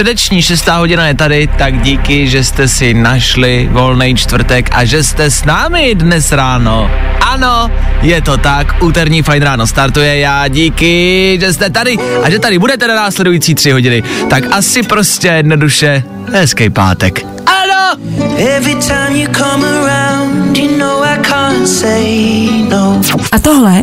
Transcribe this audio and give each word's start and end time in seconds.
Středeční 0.00 0.42
šestá 0.42 0.76
hodina 0.76 1.06
je 1.06 1.14
tady, 1.14 1.48
tak 1.58 1.82
díky, 1.82 2.28
že 2.28 2.44
jste 2.44 2.68
si 2.68 2.94
našli 2.94 3.68
volný 3.72 4.16
čtvrtek 4.16 4.70
a 4.72 4.84
že 4.84 5.02
jste 5.02 5.30
s 5.30 5.44
námi 5.44 5.94
dnes 5.94 6.32
ráno. 6.32 6.90
Ano, 7.20 7.70
je 8.02 8.22
to 8.22 8.36
tak, 8.36 8.82
úterní 8.82 9.22
fajn 9.22 9.42
ráno 9.42 9.66
startuje, 9.66 10.18
já 10.18 10.48
díky, 10.48 11.38
že 11.40 11.52
jste 11.52 11.70
tady 11.70 11.96
a 12.22 12.30
že 12.30 12.38
tady 12.38 12.58
budete 12.58 12.88
na 12.88 12.94
následující 12.94 13.54
tři 13.54 13.70
hodiny. 13.70 14.02
Tak 14.30 14.44
asi 14.52 14.82
prostě 14.82 15.28
jednoduše 15.28 16.02
hezký 16.32 16.70
pátek. 16.70 17.26
Ano! 17.46 18.00
Every 18.36 18.74
time 18.74 19.16
you 19.16 19.28
come 19.32 19.66
around, 19.68 20.58
you 20.58 20.78
know 20.78 21.04
I 21.04 21.18
can't 21.22 21.68
say 21.68 22.48
no. 22.68 23.00
A 23.32 23.38
tohle 23.38 23.82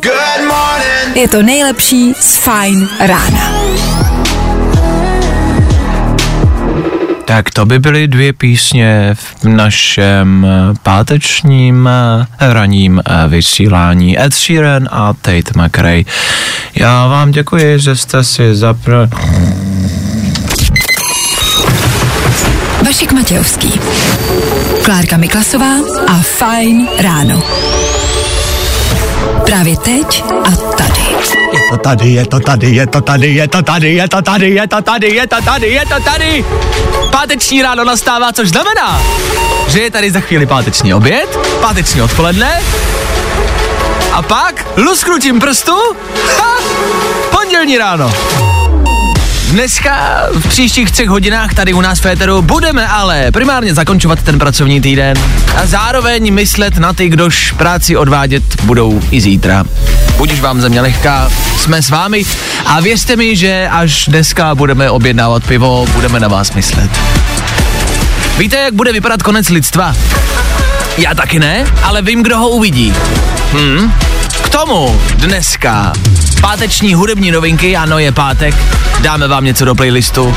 je 1.15 1.27
to 1.27 1.41
nejlepší 1.41 2.13
z 2.19 2.35
Fajn 2.35 2.89
rána. 2.99 3.51
Tak 7.27 7.51
to 7.51 7.65
by 7.65 7.79
byly 7.79 8.07
dvě 8.07 8.33
písně 8.33 9.15
v 9.15 9.45
našem 9.45 10.47
pátečním 10.83 11.89
eh, 11.89 12.53
ranním 12.53 13.01
eh, 13.05 13.27
vysílání 13.27 14.21
Ed 14.21 14.33
Sheeran 14.33 14.87
a 14.91 15.13
Tate 15.13 15.51
McRae. 15.55 16.03
Já 16.75 17.07
vám 17.07 17.31
děkuji, 17.31 17.79
že 17.79 17.95
jste 17.95 18.23
si 18.23 18.55
zapr... 18.55 19.09
Vašek 22.85 23.11
Matějovský. 23.11 23.71
Klárka 24.85 25.17
Miklasová 25.17 25.73
a 26.07 26.17
Fajn 26.21 26.87
ráno. 26.99 27.43
Právě 29.45 29.77
teď 29.77 30.23
a. 30.43 30.76
Je 31.53 31.59
to 31.69 31.77
tady, 31.77 32.09
je 32.09 32.25
to 32.25 32.39
tady, 32.39 32.75
je 32.75 32.87
to 32.87 33.01
tady, 33.01 33.33
je 33.33 33.47
to 33.47 33.61
tady, 33.61 33.93
je 33.93 34.07
to 34.07 34.21
tady, 34.21 34.49
je 34.49 34.67
to 34.67 34.81
tady, 34.81 35.15
je 35.15 35.27
to 35.27 35.41
tady, 35.41 35.67
je 35.67 35.85
to 35.85 36.03
tady. 36.03 36.45
Páteční 37.11 37.61
ráno 37.61 37.83
nastává, 37.83 38.33
což 38.33 38.49
znamená, 38.49 39.01
že 39.67 39.79
je 39.79 39.91
tady 39.91 40.11
za 40.11 40.19
chvíli 40.19 40.45
páteční 40.45 40.93
oběd, 40.93 41.39
páteční 41.61 42.01
odpoledne 42.01 42.61
a 44.13 44.21
pak 44.21 44.67
lusknutím 44.77 45.39
prstu, 45.39 45.75
ha, 46.37 46.57
pondělní 47.31 47.77
ráno. 47.77 48.13
Dneska 49.47 50.23
v 50.31 50.47
příštích 50.47 50.91
třech 50.91 51.09
hodinách 51.09 51.53
tady 51.53 51.73
u 51.73 51.81
nás 51.81 51.99
v 51.99 52.01
Féteru 52.01 52.41
budeme 52.41 52.87
ale 52.87 53.31
primárně 53.31 53.73
zakončovat 53.73 54.21
ten 54.21 54.39
pracovní 54.39 54.81
týden 54.81 55.17
a 55.55 55.65
zároveň 55.65 56.33
myslet 56.33 56.77
na 56.77 56.93
ty, 56.93 57.09
kdož 57.09 57.51
práci 57.51 57.97
odvádět 57.97 58.61
budou 58.63 59.01
i 59.11 59.21
zítra. 59.21 59.63
Budiž 60.17 60.41
vám 60.41 60.61
země 60.61 60.81
lehká, 60.81 61.29
jsme 61.57 61.81
s 61.81 61.89
vámi 61.89 62.23
a 62.65 62.79
věřte 62.79 63.15
mi, 63.15 63.35
že 63.35 63.69
až 63.71 64.05
dneska 64.05 64.55
budeme 64.55 64.89
objednávat 64.89 65.43
pivo, 65.43 65.87
budeme 65.93 66.19
na 66.19 66.27
vás 66.27 66.53
myslet. 66.53 66.89
Víte, 68.37 68.57
jak 68.57 68.73
bude 68.73 68.93
vypadat 68.93 69.23
konec 69.23 69.49
lidstva? 69.49 69.95
Já 70.97 71.13
taky 71.13 71.39
ne, 71.39 71.65
ale 71.83 72.01
vím, 72.01 72.23
kdo 72.23 72.37
ho 72.37 72.49
uvidí. 72.49 72.93
Hm? 73.53 73.91
K 74.41 74.49
tomu 74.49 75.01
dneska 75.15 75.93
páteční 76.41 76.93
hudební 76.93 77.31
novinky, 77.31 77.77
ano 77.77 77.99
je 77.99 78.11
pátek, 78.11 78.55
dáme 79.01 79.27
vám 79.27 79.43
něco 79.43 79.65
do 79.65 79.75
playlistu. 79.75 80.35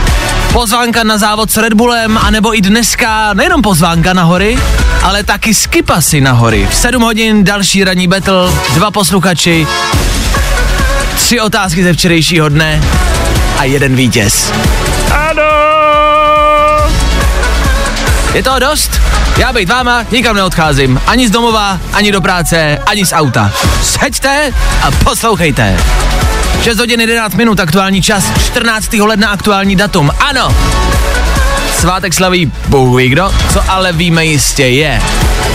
Pozvánka 0.53 1.05
na 1.05 1.19
závod 1.19 1.51
s 1.51 1.57
Red 1.57 1.75
Bullem, 1.75 2.19
anebo 2.19 2.57
i 2.57 2.61
dneska 2.61 3.35
nejenom 3.35 3.63
pozvánka 3.63 4.13
na 4.13 4.23
hory, 4.23 4.59
ale 5.03 5.25
taky 5.25 5.55
skipasy 5.55 6.21
na 6.21 6.33
hory. 6.33 6.69
V 6.71 6.75
7 6.75 7.03
hodin 7.03 7.45
další 7.45 7.85
ranní 7.85 8.09
battle, 8.09 8.51
dva 8.75 8.91
posluchači, 8.91 9.67
tři 11.17 11.41
otázky 11.41 11.85
ze 11.85 11.93
včerejšího 11.93 12.49
dne 12.49 12.83
a 13.59 13.65
jeden 13.65 13.97
vítěz. 13.97 14.53
Je 18.35 18.43
toho 18.43 18.59
dost? 18.59 19.01
Já 19.37 19.53
být 19.53 19.69
váma, 19.69 20.05
nikam 20.11 20.37
neodcházím. 20.37 21.01
Ani 21.07 21.29
z 21.29 21.31
domova, 21.31 21.81
ani 21.93 22.13
do 22.13 22.21
práce, 22.21 22.79
ani 22.87 23.07
z 23.07 23.13
auta. 23.13 23.53
Seďte 23.83 24.53
a 24.83 24.91
poslouchejte. 24.91 25.77
6 26.63 26.79
hodin 26.79 27.01
11 27.01 27.35
minut, 27.35 27.61
aktuální 27.61 28.03
čas, 28.03 28.25
14. 28.47 28.93
ledna 28.93 29.29
aktuální 29.29 29.77
datum. 29.77 30.11
Ano, 30.21 30.55
svátek 31.79 32.15
slaví 32.15 32.53
Bůh 32.67 32.97
ví 32.97 33.09
kdo, 33.09 33.35
co 33.53 33.71
ale 33.71 33.93
víme 33.93 34.27
jistě 34.27 34.67
je, 34.67 35.03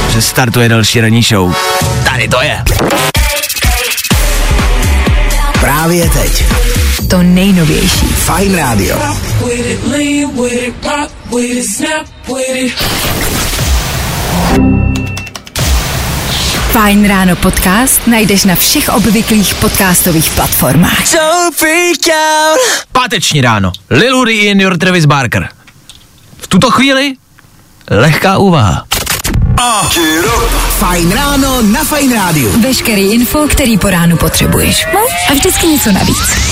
že 0.09 0.21
startuje 0.21 0.69
další 0.69 1.01
ranní 1.01 1.21
show. 1.21 1.55
Tady 2.03 2.27
to 2.27 2.41
je. 2.41 2.63
Právě 5.59 6.09
teď. 6.09 6.43
To 7.09 7.23
nejnovější. 7.23 8.05
Fajn 8.05 8.59
it. 8.79 8.93
Fajn 16.71 17.07
ráno 17.07 17.35
podcast 17.35 18.07
najdeš 18.07 18.43
na 18.43 18.55
všech 18.55 18.89
obvyklých 18.89 19.55
podcastových 19.55 20.29
platformách. 20.29 21.11
Don't 21.13 21.55
freak 21.55 22.07
out. 22.07 22.59
Páteční 22.91 23.41
ráno. 23.41 23.71
Lil 23.89 24.15
Hoodie 24.15 24.49
Junior 24.49 24.77
Travis 24.77 25.05
Barker. 25.05 25.49
V 26.37 26.47
tuto 26.47 26.71
chvíli 26.71 27.13
lehká 27.89 28.37
úvaha. 28.37 28.85
Fajn 30.79 31.11
ráno 31.11 31.61
na 31.61 31.83
Fajn 31.83 32.13
rádiu. 32.13 32.61
Veškerý 32.61 33.01
info, 33.13 33.47
který 33.47 33.77
po 33.77 33.89
ránu 33.89 34.17
potřebuješ. 34.17 34.85
No 34.93 34.99
a 35.29 35.33
vždycky 35.33 35.67
něco 35.67 35.91
navíc. 35.91 36.44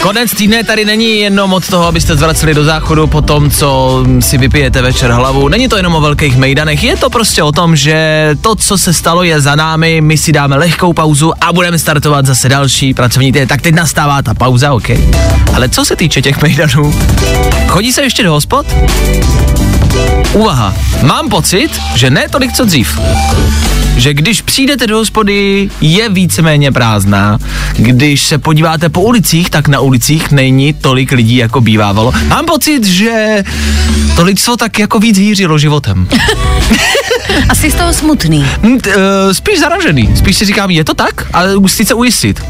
Konec 0.00 0.30
týdne 0.30 0.64
tady 0.64 0.84
není 0.84 1.18
jenom 1.18 1.52
od 1.52 1.68
toho, 1.68 1.86
abyste 1.86 2.16
zvraceli 2.16 2.54
do 2.54 2.64
záchodu 2.64 3.06
po 3.06 3.22
tom, 3.22 3.50
co 3.50 4.00
si 4.20 4.38
vypijete 4.38 4.82
večer 4.82 5.10
hlavu. 5.10 5.48
Není 5.48 5.68
to 5.68 5.76
jenom 5.76 5.94
o 5.94 6.00
velkých 6.00 6.36
mejdanech, 6.36 6.84
je 6.84 6.96
to 6.96 7.10
prostě 7.10 7.42
o 7.42 7.52
tom, 7.52 7.76
že 7.76 8.30
to, 8.40 8.54
co 8.56 8.78
se 8.78 8.92
stalo, 8.92 9.22
je 9.22 9.40
za 9.40 9.54
námi, 9.54 10.00
my 10.00 10.18
si 10.18 10.32
dáme 10.32 10.56
lehkou 10.56 10.92
pauzu 10.92 11.32
a 11.40 11.52
budeme 11.52 11.78
startovat 11.78 12.26
zase 12.26 12.48
další 12.48 12.94
pracovní 12.94 13.32
týden. 13.32 13.48
Tak 13.48 13.62
teď 13.62 13.74
nastává 13.74 14.22
ta 14.22 14.34
pauza, 14.34 14.72
OK. 14.72 14.90
Ale 15.54 15.68
co 15.68 15.84
se 15.84 15.96
týče 15.96 16.22
těch 16.22 16.42
mejdanů, 16.42 16.94
chodí 17.68 17.92
se 17.92 18.02
ještě 18.02 18.22
do 18.22 18.32
hospod? 18.32 18.66
Úvaha. 20.32 20.74
Mám 21.02 21.28
pocit, 21.28 21.70
že 21.94 22.10
ne 22.10 22.28
tolik 22.28 22.52
co 22.52 22.64
dřív. 22.64 23.00
Že 23.96 24.14
když 24.14 24.42
přijdete 24.42 24.86
do 24.86 24.96
hospody, 24.96 25.70
je 25.80 26.08
víceméně 26.08 26.72
prázdná. 26.72 27.38
Když 27.76 28.22
se 28.22 28.38
podíváte 28.38 28.88
po 28.88 29.00
ulicích, 29.00 29.50
tak 29.50 29.68
na 29.68 29.80
ulicích 29.80 30.30
není 30.30 30.72
tolik 30.72 31.12
lidí, 31.12 31.36
jako 31.36 31.60
bývávalo. 31.60 32.12
Mám 32.26 32.46
pocit, 32.46 32.84
že 32.84 33.44
to 34.16 34.24
lidstvo 34.24 34.56
tak 34.56 34.78
jako 34.78 34.98
víc 34.98 35.18
hýřilo 35.18 35.58
životem. 35.58 36.08
Asi 37.48 37.70
z 37.70 37.74
toho 37.74 37.92
smutný. 37.92 38.46
Hm, 38.62 38.72
uh, 38.72 38.80
spíš 39.32 39.60
zaražený. 39.60 40.16
Spíš 40.16 40.36
si 40.36 40.44
říkám, 40.44 40.70
je 40.70 40.84
to 40.84 40.94
tak? 40.94 41.26
Ale 41.32 41.56
musíte 41.56 41.86
se 41.86 41.94
ujistit. 41.94 42.40
Uh, 42.40 42.46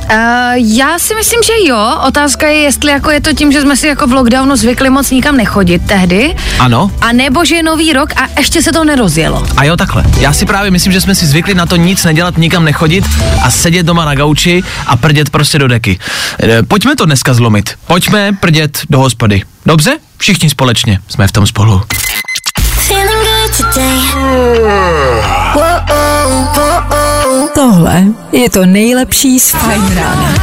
já 0.57 0.99
si 0.99 1.15
myslím, 1.15 1.41
že 1.43 1.53
jo. 1.69 1.99
Otázka 2.09 2.47
je, 2.47 2.59
jestli 2.59 2.91
jako 2.91 3.11
je 3.11 3.21
to 3.21 3.33
tím, 3.33 3.53
že 3.53 3.61
jsme 3.61 3.77
si 3.77 3.87
jako 3.87 4.07
v 4.07 4.13
lockdownu 4.13 4.57
zvykli 4.57 4.91
moc 4.91 5.11
nikam 5.11 5.37
nechodit 5.37 5.83
tehdy. 5.87 6.37
Ano. 6.59 6.91
A 7.01 7.13
nebo 7.13 7.45
že 7.45 7.55
je 7.55 7.63
nový 7.63 7.93
rok 7.93 8.13
a 8.17 8.29
ještě 8.39 8.63
se 8.63 8.73
to 8.73 8.85
nerozjelo. 8.85 9.47
A 9.57 9.65
jo, 9.65 9.77
takhle. 9.77 10.05
Já 10.21 10.33
si 10.33 10.47
právě 10.47 10.71
myslím, 10.71 10.93
že 10.93 11.01
jsme 11.01 11.15
si 11.15 11.27
zvykli 11.27 11.40
na 11.55 11.67
to 11.67 11.77
nic 11.77 12.05
nedělat, 12.05 12.39
nikam 12.39 12.65
nechodit 12.65 13.05
a 13.43 13.51
sedět 13.51 13.87
doma 13.87 14.05
na 14.05 14.15
gauči 14.15 14.63
a 14.87 14.97
prdět 14.97 15.31
prostě 15.31 15.59
do 15.59 15.69
deky. 15.69 15.99
E, 16.43 16.63
pojďme 16.63 16.97
to 16.97 17.07
dneska 17.07 17.35
zlomit. 17.35 17.75
Pojďme 17.87 18.33
prdět 18.33 18.79
do 18.91 18.99
hospody. 18.99 19.43
Dobře? 19.67 19.99
Všichni 20.19 20.51
společně. 20.51 20.99
Jsme 21.09 21.29
v 21.29 21.33
tom 21.33 21.47
spolu. 21.47 21.83
Tohle 27.55 28.05
je 28.33 28.51
to 28.51 28.67
nejlepší 28.67 29.41
z 29.41 29.51
Fajn 29.51 29.95
rána. 29.95 30.35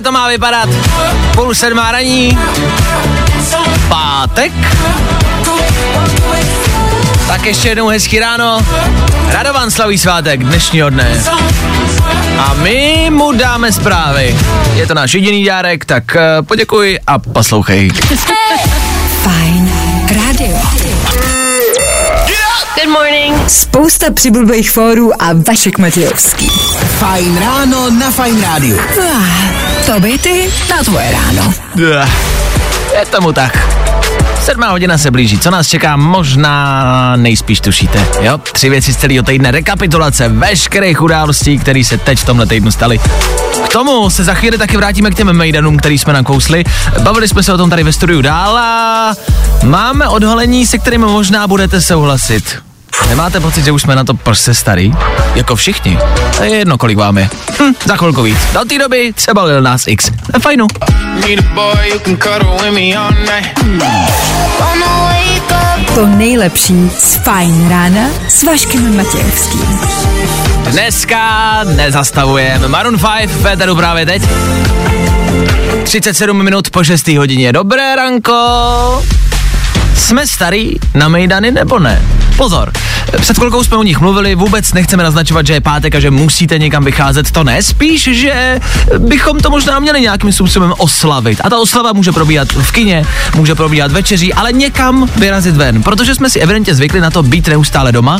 Takhle 0.00 0.12
to 0.12 0.18
má 0.18 0.28
vypadat. 0.28 0.68
Půl 1.34 1.54
sedmá 1.54 1.92
raní. 1.92 2.38
Pátek. 3.88 4.52
Tak 7.26 7.46
ještě 7.46 7.68
jednou 7.68 7.88
hezký 7.88 8.18
ráno. 8.18 8.66
Radovan 9.28 9.70
slaví 9.70 9.98
svátek 9.98 10.44
dnešního 10.44 10.90
dne. 10.90 11.24
A 12.38 12.54
my 12.54 13.08
mu 13.10 13.32
dáme 13.32 13.72
zprávy. 13.72 14.36
Je 14.74 14.86
to 14.86 14.94
náš 14.94 15.14
jediný 15.14 15.44
dárek, 15.44 15.84
tak 15.84 16.04
uh, 16.16 16.46
poděkuj 16.46 16.98
a 17.06 17.18
poslouchej. 17.18 17.90
Fajn 19.22 19.72
rádio. 20.08 21.39
Good 22.74 22.88
morning. 22.92 23.34
Spousta 23.50 24.06
přibulbých 24.12 24.70
fórů 24.70 25.22
a 25.22 25.26
Vašek 25.48 25.78
Matějovský. 25.78 26.48
Fajn 26.98 27.38
ráno 27.38 27.90
na 27.90 28.10
Fajn 28.10 28.42
rádiu. 28.42 28.78
Ah, 29.14 29.84
to 29.86 30.00
by 30.00 30.18
ty 30.18 30.50
na 30.70 30.82
tvoje 30.84 31.12
ráno. 31.12 31.54
Ugh. 31.74 32.08
Je 32.98 33.06
tomu 33.06 33.32
tak. 33.32 33.58
Sedmá 34.40 34.68
hodina 34.68 34.98
se 34.98 35.10
blíží, 35.10 35.38
co 35.38 35.50
nás 35.50 35.66
čeká, 35.66 35.96
možná 35.96 37.16
nejspíš 37.16 37.60
tušíte, 37.60 38.06
jo? 38.20 38.38
Tři 38.38 38.70
věci 38.70 38.92
z 38.92 38.96
celého 38.96 39.22
týdne, 39.22 39.50
rekapitulace 39.50 40.28
veškerých 40.28 41.02
událostí, 41.02 41.58
které 41.58 41.84
se 41.84 41.98
teď 41.98 42.18
v 42.18 42.24
tomhle 42.24 42.46
týdnu 42.46 42.70
staly. 42.70 42.98
K 43.64 43.68
tomu 43.72 44.10
se 44.10 44.24
za 44.24 44.34
chvíli 44.34 44.58
taky 44.58 44.76
vrátíme 44.76 45.10
k 45.10 45.14
těm 45.14 45.32
mejdanům, 45.32 45.76
který 45.76 45.98
jsme 45.98 46.12
nakousli. 46.12 46.64
Bavili 47.02 47.28
jsme 47.28 47.42
se 47.42 47.52
o 47.52 47.56
tom 47.56 47.70
tady 47.70 47.82
ve 47.82 47.92
studiu 47.92 48.22
dál 48.22 48.58
a 48.58 49.12
máme 49.64 50.08
odhalení, 50.08 50.66
se 50.66 50.78
kterým 50.78 51.00
možná 51.00 51.46
budete 51.46 51.80
souhlasit. 51.80 52.69
Nemáte 53.08 53.40
pocit, 53.40 53.64
že 53.64 53.72
už 53.72 53.82
jsme 53.82 53.96
na 53.96 54.04
to 54.04 54.14
prostě 54.14 54.54
starý? 54.54 54.92
Jako 55.34 55.56
všichni. 55.56 55.98
To 56.36 56.42
je 56.44 56.50
jedno, 56.50 56.78
kolik 56.78 56.98
vám 56.98 57.18
je. 57.18 57.28
Hm, 57.62 57.72
za 57.86 57.96
chvilku 57.96 58.22
víc. 58.22 58.38
Do 58.52 58.64
té 58.64 58.78
doby 58.78 59.12
třeba 59.12 59.44
Lil 59.44 59.62
Nas 59.62 59.86
X. 59.86 60.10
Fajnu. 60.42 60.66
A 60.80 61.42
boy 61.54 61.88
you 61.88 61.98
can 61.98 62.16
cuddle 62.16 62.70
with 62.70 62.72
me 62.72 62.96
all 62.96 63.10
night. 63.10 63.60
To 65.94 66.06
nejlepší 66.06 66.90
z 66.98 67.14
Fajn 67.16 67.68
rána 67.68 68.08
s 68.28 68.42
Vaškem 68.42 68.96
Matějovským. 68.96 69.80
Dneska 70.70 71.64
nezastavujeme. 71.64 72.68
Maroon 72.68 72.98
5 73.18 73.30
v 73.30 73.42
Féteru 73.42 73.76
právě 73.76 74.06
teď. 74.06 74.22
37 75.84 76.42
minut 76.42 76.70
po 76.70 76.84
6. 76.84 77.08
hodině. 77.08 77.52
Dobré 77.52 77.96
ranko. 77.96 79.02
Jsme 80.00 80.26
starý 80.26 80.72
na 80.94 81.08
Mejdany 81.08 81.50
nebo 81.50 81.78
ne? 81.78 82.02
Pozor, 82.36 82.72
před 83.20 83.36
chvilkou 83.36 83.64
jsme 83.64 83.76
o 83.76 83.82
nich 83.82 84.00
mluvili, 84.00 84.34
vůbec 84.34 84.72
nechceme 84.72 85.02
naznačovat, 85.02 85.46
že 85.46 85.52
je 85.52 85.60
pátek 85.60 85.94
a 85.94 86.00
že 86.00 86.10
musíte 86.10 86.58
někam 86.58 86.84
vycházet, 86.84 87.30
to 87.30 87.44
ne, 87.44 87.62
spíš, 87.62 88.02
že 88.02 88.60
bychom 88.98 89.38
to 89.38 89.50
možná 89.50 89.78
měli 89.78 90.00
nějakým 90.00 90.32
způsobem 90.32 90.74
oslavit. 90.78 91.40
A 91.44 91.50
ta 91.50 91.58
oslava 91.58 91.92
může 91.92 92.12
probíhat 92.12 92.52
v 92.52 92.72
kině, 92.72 93.04
může 93.34 93.54
probíhat 93.54 93.92
večeří, 93.92 94.34
ale 94.34 94.52
někam 94.52 95.08
vyrazit 95.16 95.56
ven, 95.56 95.82
protože 95.82 96.14
jsme 96.14 96.30
si 96.30 96.40
evidentně 96.40 96.74
zvykli 96.74 97.00
na 97.00 97.10
to 97.10 97.22
být 97.22 97.48
neustále 97.48 97.92
doma, 97.92 98.18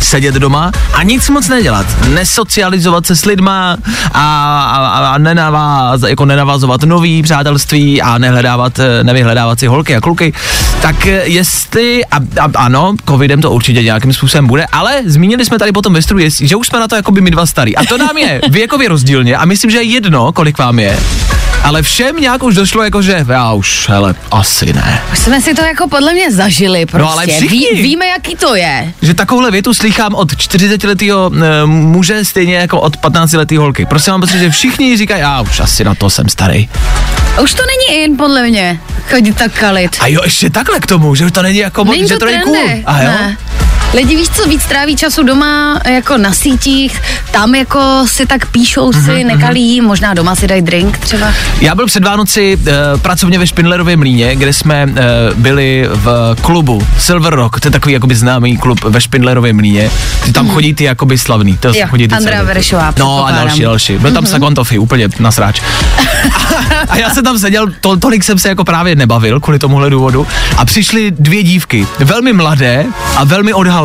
sedět 0.00 0.34
doma 0.34 0.72
a 0.92 1.02
nic 1.02 1.28
moc 1.28 1.48
nedělat. 1.48 1.86
Nesocializovat 2.08 3.06
se 3.06 3.16
s 3.16 3.24
lidma 3.24 3.76
a, 4.12 4.62
a, 4.62 5.08
a 5.08 5.18
nenavaz, 5.18 6.00
jako 6.06 6.24
nenavazovat 6.24 6.82
nový 6.82 7.22
přátelství 7.22 8.02
a 8.02 8.18
nehledávat, 8.18 8.80
nevyhledávat 9.02 9.58
si 9.58 9.66
holky 9.66 9.96
a 9.96 10.00
kluky. 10.00 10.32
Tak 10.82 11.06
jestli, 11.24 12.04
a, 12.04 12.16
a, 12.16 12.50
ano, 12.54 12.94
covidem 13.08 13.40
to 13.40 13.50
určitě 13.50 13.82
nějakým 13.82 14.12
způsobem 14.12 14.46
bude, 14.46 14.66
ale 14.72 15.02
zmínili 15.04 15.44
jsme 15.44 15.58
tady 15.58 15.72
potom 15.72 15.92
ve 15.94 16.02
studiu, 16.02 16.30
že 16.40 16.56
už 16.56 16.66
jsme 16.66 16.80
na 16.80 16.88
to 16.88 16.96
jako 16.96 17.12
by 17.12 17.20
my 17.20 17.30
dva 17.30 17.46
starý. 17.46 17.76
A 17.76 17.84
to 17.84 17.98
nám 17.98 18.16
je 18.16 18.40
věkově 18.50 18.88
rozdílně 18.88 19.36
a 19.36 19.44
myslím, 19.44 19.70
že 19.70 19.78
je 19.78 19.82
jedno, 19.82 20.32
kolik 20.32 20.58
vám 20.58 20.78
je. 20.78 20.98
Ale 21.62 21.82
všem 21.82 22.16
nějak 22.16 22.42
už 22.42 22.54
došlo 22.54 22.82
jako, 22.82 23.02
že 23.02 23.24
já 23.28 23.52
už, 23.52 23.88
hele, 23.88 24.14
asi 24.30 24.72
ne. 24.72 25.02
Už 25.12 25.18
jsme 25.18 25.40
si 25.40 25.54
to 25.54 25.62
jako 25.62 25.88
podle 25.88 26.12
mě 26.12 26.32
zažili 26.32 26.86
prostě. 26.86 27.02
No 27.02 27.12
ale 27.12 27.26
všichni. 27.26 27.68
Ví, 27.74 27.82
víme, 27.82 28.06
jaký 28.06 28.36
to 28.36 28.54
je. 28.54 28.92
Že 29.02 29.14
takovouhle 29.14 29.50
větu 29.50 29.74
slychám 29.74 30.14
od 30.14 30.32
40-letého 30.32 31.30
e, 31.34 31.66
muže 31.66 32.24
stejně 32.24 32.54
jako 32.56 32.80
od 32.80 32.96
15-letého 32.96 33.62
holky. 33.62 33.86
Prostě 33.86 34.10
mám 34.10 34.20
pocit, 34.20 34.38
že 34.38 34.50
všichni 34.50 34.96
říkají, 34.96 35.20
já 35.20 35.40
už 35.40 35.60
asi 35.60 35.84
na 35.84 35.94
to 35.94 36.10
jsem 36.10 36.28
starý. 36.28 36.68
A 37.36 37.40
Už 37.40 37.54
to 37.54 37.62
není 37.66 38.04
in, 38.04 38.16
podle 38.16 38.42
mě, 38.42 38.80
chodit 39.10 39.36
tak 39.36 39.52
kalit. 39.52 39.96
A 40.00 40.06
jo, 40.06 40.20
ještě 40.24 40.50
takhle 40.50 40.80
k 40.80 40.86
tomu, 40.86 40.97
že 41.14 41.24
už 41.26 41.32
to 41.32 41.42
není 41.42 41.58
jako, 41.58 41.84
Není 41.84 42.08
že 42.08 42.14
to 42.14 42.20
to 42.20 42.26
není 42.26 42.40
cool. 42.42 42.56
A 42.86 43.02
jo? 43.02 43.10
Ne. 43.10 43.36
Lidi 43.94 44.16
víš 44.16 44.28
co, 44.28 44.48
víc 44.48 44.66
tráví 44.66 44.96
času 44.96 45.22
doma 45.22 45.80
jako 45.90 46.18
na 46.18 46.32
sítích, 46.32 47.00
tam 47.30 47.54
jako 47.54 48.04
si 48.06 48.26
tak 48.26 48.46
píšou 48.46 48.92
Mhm, 48.92 49.04
si 49.04 49.24
nekalí, 49.24 49.80
možná 49.80 50.14
doma 50.14 50.34
si 50.36 50.46
dají 50.46 50.62
drink 50.62 50.98
třeba. 50.98 51.32
Já 51.60 51.74
byl 51.74 51.86
před 51.86 52.04
Vánoci 52.04 52.58
e, 52.66 52.98
pracovně 52.98 53.38
ve 53.38 53.46
Špindlerově 53.46 53.96
mlíně, 53.96 54.36
kde 54.36 54.52
jsme 54.52 54.82
e, 54.82 54.88
byli 55.34 55.88
v 55.92 56.36
klubu 56.42 56.86
Silver 56.98 57.34
Rock, 57.34 57.60
to 57.60 57.68
je 57.68 57.72
takový 57.72 57.92
jakoby 57.94 58.14
známý 58.14 58.56
klub 58.56 58.84
ve 58.84 59.00
Špindlerově 59.00 59.52
mlíně. 59.52 59.90
Ty 60.24 60.32
tam 60.32 60.48
chodí 60.50 60.74
ty 60.74 60.84
jakoby 60.84 61.18
slavný. 61.18 61.56
To 61.56 61.68
Mhm. 61.68 61.76
Jo, 61.76 61.86
chodí 61.90 62.08
ty 62.08 62.14
Andrea. 62.14 62.42
Verešová, 62.42 62.94
No 62.98 63.26
a 63.26 63.30
další, 63.30 63.62
další. 63.62 63.98
Byl 63.98 64.12
tam 64.12 64.24
mm-hmm. 64.24 64.30
Sagontofy, 64.30 64.78
úplně 64.78 65.08
na 65.18 65.30
sráč. 65.30 65.60
a 66.88 66.96
já 66.96 67.10
jsem 67.10 67.24
tam 67.24 67.38
seděl, 67.38 67.66
to, 67.80 67.96
tolik 67.96 68.24
jsem 68.24 68.38
se 68.38 68.48
jako 68.48 68.64
právě 68.64 68.96
nebavil 68.96 69.40
kvůli 69.40 69.58
tomuhle 69.58 69.90
důvodu. 69.90 70.26
A 70.56 70.64
přišly 70.64 71.10
dvě 71.10 71.42
dívky, 71.42 71.86
velmi 71.98 72.32
mladé 72.32 72.86
a 73.16 73.24
velmi 73.24 73.52
odhalené. 73.52 73.77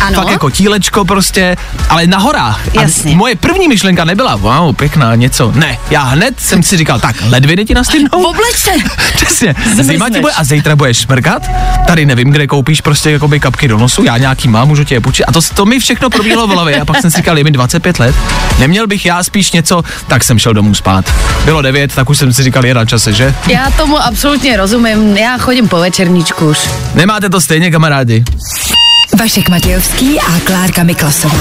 Ano. 0.00 0.14
Fakt 0.22 0.30
jako 0.30 0.50
tílečko 0.50 1.04
prostě, 1.04 1.56
ale 1.88 2.06
na 2.06 2.18
horách. 2.18 2.60
Jasně. 2.74 3.12
A 3.12 3.16
moje 3.16 3.36
první 3.36 3.68
myšlenka 3.68 4.04
nebyla, 4.04 4.36
wow, 4.36 4.74
pěkná, 4.74 5.14
něco. 5.14 5.52
Ne, 5.54 5.78
já 5.90 6.02
hned 6.02 6.40
jsem 6.40 6.62
si 6.62 6.76
říkal, 6.76 7.00
tak, 7.00 7.16
ledviny 7.28 7.64
ti 7.64 7.74
nastydnou. 7.74 8.24
Obleč 8.24 8.56
se. 8.56 8.70
Přesně, 9.14 9.54
zima 9.82 10.10
ti 10.10 10.20
bude 10.20 10.32
a 10.32 10.44
zítra 10.44 10.76
budeš 10.76 10.98
šmrkat. 10.98 11.42
Tady 11.86 12.06
nevím, 12.06 12.30
kde 12.30 12.46
koupíš 12.46 12.80
prostě 12.80 13.10
jakoby 13.10 13.40
kapky 13.40 13.68
do 13.68 13.78
nosu, 13.78 14.04
já 14.04 14.18
nějaký 14.18 14.48
mám, 14.48 14.68
můžu 14.68 14.84
ti 14.84 14.94
je 14.94 15.00
půjčit. 15.00 15.24
A 15.28 15.32
to, 15.32 15.40
to 15.54 15.64
mi 15.66 15.78
všechno 15.80 16.10
probíhalo 16.10 16.46
v 16.46 16.50
hlavě 16.50 16.80
a 16.80 16.84
pak 16.84 17.00
jsem 17.00 17.10
si 17.10 17.16
říkal, 17.16 17.38
je 17.38 17.44
mi 17.44 17.50
25 17.50 17.98
let, 17.98 18.14
neměl 18.58 18.86
bych 18.86 19.06
já 19.06 19.22
spíš 19.22 19.52
něco, 19.52 19.82
tak 20.06 20.24
jsem 20.24 20.38
šel 20.38 20.54
domů 20.54 20.74
spát. 20.74 21.14
Bylo 21.44 21.62
9, 21.62 21.94
tak 21.94 22.10
už 22.10 22.18
jsem 22.18 22.32
si 22.32 22.42
říkal, 22.42 22.66
je 22.66 22.74
na 22.74 22.84
čase, 22.84 23.12
že? 23.12 23.34
Já 23.48 23.70
tomu 23.70 23.98
absolutně 23.98 24.56
rozumím, 24.56 25.16
já 25.16 25.38
chodím 25.38 25.68
po 25.68 25.78
večerníčku 25.78 26.48
už. 26.48 26.58
Nemáte 26.94 27.30
to 27.30 27.40
stejně, 27.40 27.70
kamarádi? 27.70 28.24
Vašek 29.18 29.48
Matějovský 29.48 30.20
a 30.20 30.40
Klárka 30.44 30.82
Miklasová. 30.82 31.38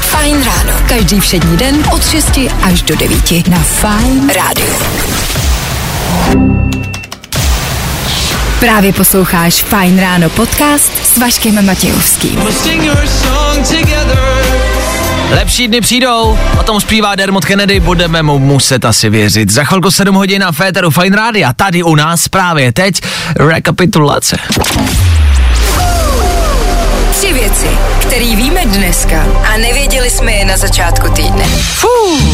Fajn 0.00 0.44
ráno. 0.44 0.80
Každý 0.88 1.20
všední 1.20 1.56
den 1.56 1.84
od 1.92 2.10
6 2.10 2.38
až 2.62 2.82
do 2.82 2.96
9 2.96 3.48
na 3.48 3.58
Fajn 3.58 4.30
rádiu. 4.34 4.74
Právě 8.60 8.92
posloucháš 8.92 9.54
Fajn 9.54 10.00
ráno 10.00 10.30
podcast 10.30 10.92
s 11.04 11.18
Vaškem 11.18 11.66
Matějovským. 11.66 12.40
Lepší 15.30 15.68
dny 15.68 15.80
přijdou, 15.80 16.38
o 16.60 16.62
tom 16.62 16.80
zpívá 16.80 17.14
Dermot 17.14 17.44
Kennedy, 17.44 17.80
budeme 17.80 18.22
mu 18.22 18.38
muset 18.38 18.84
asi 18.84 19.10
věřit. 19.10 19.50
Za 19.50 19.64
chvilku 19.64 19.90
7 19.90 20.14
hodin 20.14 20.42
na 20.42 20.52
Féteru 20.52 20.90
Fine 20.90 21.16
Radio, 21.16 21.48
tady 21.56 21.82
u 21.82 21.94
nás 21.94 22.28
právě 22.28 22.72
teď 22.72 23.00
rekapitulace. 23.36 24.36
Věci, 27.38 27.66
které 28.00 28.36
víme 28.36 28.66
dneska 28.66 29.26
a 29.54 29.56
nevěděli 29.56 30.10
jsme 30.10 30.32
je 30.32 30.44
na 30.44 30.56
začátku 30.56 31.08
týdne. 31.12 31.44
Fú, 31.78 31.88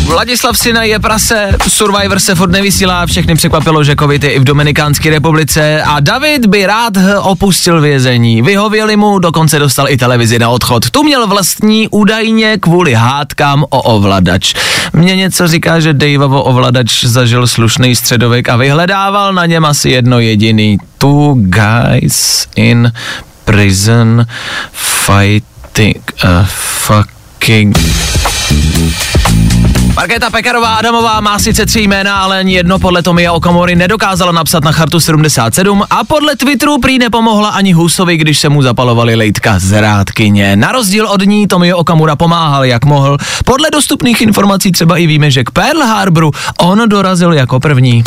Vladislav 0.06 0.58
Sina 0.58 0.82
je 0.82 0.98
prase, 0.98 1.52
Survivor 1.68 2.20
se 2.20 2.34
furt 2.34 2.50
nevysílá, 2.50 3.06
všechny 3.06 3.34
překvapilo, 3.34 3.84
že 3.84 3.96
covid 3.96 4.24
je 4.24 4.32
i 4.32 4.38
v 4.38 4.44
Dominikánské 4.44 5.10
republice 5.10 5.82
a 5.82 6.00
David 6.00 6.46
by 6.46 6.66
rád 6.66 6.92
opustil 7.22 7.80
vězení. 7.80 8.42
Vyhověli 8.42 8.96
mu, 8.96 9.18
dokonce 9.18 9.58
dostal 9.58 9.88
i 9.88 9.96
televizi 9.96 10.38
na 10.38 10.48
odchod. 10.48 10.90
Tu 10.90 11.02
měl 11.02 11.26
vlastní 11.26 11.88
údajně 11.88 12.58
kvůli 12.58 12.94
hádkám 12.94 13.64
o 13.70 13.82
ovladač. 13.82 14.54
Mně 14.92 15.16
něco 15.16 15.48
říká, 15.48 15.80
že 15.80 15.92
Daveovo 15.92 16.42
ovladač 16.42 17.04
zažil 17.04 17.46
slušný 17.46 17.96
středověk 17.96 18.48
a 18.48 18.56
vyhledával 18.56 19.32
na 19.32 19.46
něm 19.46 19.64
asi 19.64 19.90
jedno 19.90 20.20
jediný. 20.20 20.78
Two 20.98 21.34
guys 21.34 22.48
in 22.56 22.92
prison 23.44 24.26
fighting 24.72 26.02
a 26.22 26.44
fucking 26.44 27.76
Markéta 29.96 30.30
Pekarová 30.30 30.74
Adamová 30.74 31.20
má 31.20 31.38
sice 31.38 31.66
tři 31.66 31.80
jména, 31.80 32.16
ale 32.16 32.38
ani 32.38 32.54
jedno 32.54 32.78
podle 32.78 33.02
Tomia 33.02 33.32
Okamory 33.32 33.76
nedokázala 33.76 34.32
napsat 34.32 34.64
na 34.64 34.72
chartu 34.72 35.00
77 35.00 35.82
a 35.90 36.04
podle 36.04 36.36
Twitteru 36.36 36.78
prý 36.78 36.98
nepomohla 36.98 37.48
ani 37.48 37.72
Husovi, 37.72 38.16
když 38.16 38.38
se 38.38 38.48
mu 38.48 38.62
zapalovali 38.62 39.14
lejtka 39.14 39.58
z 39.58 39.80
rádkyně. 39.80 40.56
Na 40.56 40.72
rozdíl 40.72 41.06
od 41.06 41.22
ní 41.22 41.46
Tomio 41.46 41.78
Okamura 41.78 42.16
pomáhal 42.16 42.64
jak 42.64 42.84
mohl. 42.84 43.18
Podle 43.44 43.70
dostupných 43.70 44.22
informací 44.22 44.72
třeba 44.72 44.96
i 44.96 45.06
víme, 45.06 45.30
že 45.30 45.44
k 45.44 45.50
Pearl 45.50 45.80
Harboru 45.82 46.30
on 46.58 46.88
dorazil 46.88 47.32
jako 47.32 47.60
první. 47.60 48.04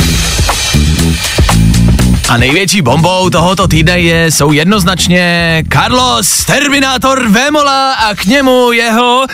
A 2.30 2.38
největší 2.38 2.82
bombou 2.82 3.30
tohoto 3.30 3.68
týdne 3.68 4.00
je, 4.00 4.32
jsou 4.32 4.52
jednoznačně 4.52 5.64
Carlos 5.74 6.46
Terminator 6.46 7.28
Vemola 7.30 7.94
a 7.94 8.16
k 8.16 8.26
němu 8.26 8.72
jeho. 8.72 9.26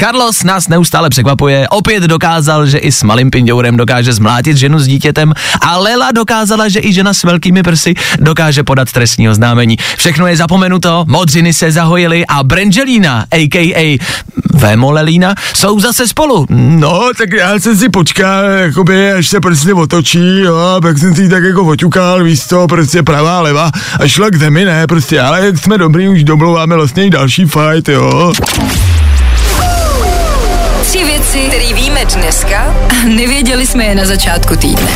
Carlos 0.00 0.42
nás 0.44 0.68
neustále 0.68 1.10
překvapuje, 1.10 1.68
opět 1.68 2.02
dokázal, 2.02 2.66
že 2.66 2.78
i 2.78 2.92
s 2.92 3.02
malým 3.02 3.30
pindourem 3.30 3.76
dokáže 3.76 4.12
zmlátit 4.12 4.56
ženu 4.56 4.78
s 4.78 4.86
dítětem 4.86 5.32
a 5.60 5.78
Lela 5.78 6.12
dokázala, 6.12 6.68
že 6.68 6.80
i 6.80 6.92
žena 6.92 7.14
s 7.14 7.24
velkými 7.24 7.62
prsy 7.62 7.94
dokáže 8.18 8.62
podat 8.62 8.92
trestní 8.92 9.28
oznámení. 9.28 9.76
Všechno 9.96 10.26
je 10.26 10.36
zapomenuto, 10.36 11.04
modřiny 11.08 11.52
se 11.52 11.72
zahojily 11.72 12.26
a 12.26 12.42
Brangelina, 12.42 13.24
a.k.a. 13.32 13.98
Vémolelína, 14.54 15.34
jsou 15.54 15.80
zase 15.80 16.08
spolu. 16.08 16.46
No, 16.50 17.10
tak 17.18 17.32
já 17.32 17.58
jsem 17.58 17.76
si 17.76 17.88
počkal, 17.88 18.44
jakoby, 18.44 19.12
až 19.12 19.25
se 19.28 19.40
prostě 19.40 19.74
otočí, 19.74 20.40
jo, 20.40 20.56
a 20.56 20.80
pak 20.80 20.98
jsem 20.98 21.14
si 21.14 21.22
ji 21.22 21.28
tak 21.28 21.44
jako 21.44 21.64
oťukal, 21.64 22.24
víš 22.24 22.46
to, 22.46 22.66
prostě 22.66 23.02
pravá, 23.02 23.40
leva 23.40 23.70
a 24.00 24.08
šla 24.08 24.30
k 24.30 24.36
zemi, 24.36 24.64
ne, 24.64 24.86
prostě, 24.86 25.20
ale 25.20 25.46
jak 25.46 25.58
jsme 25.58 25.78
dobrý, 25.78 26.08
už 26.08 26.24
domlouváme 26.24 26.76
vlastně 26.76 27.06
i 27.06 27.10
další 27.10 27.44
fight, 27.44 27.88
jo. 27.88 28.32
Tři 30.82 31.04
věci, 31.04 31.38
které 31.38 31.74
víme 31.74 32.00
dneska 32.14 32.74
a 32.90 33.08
nevěděli 33.08 33.66
jsme 33.66 33.84
je 33.84 33.94
na 33.94 34.04
začátku 34.04 34.56
týdne. 34.56 34.90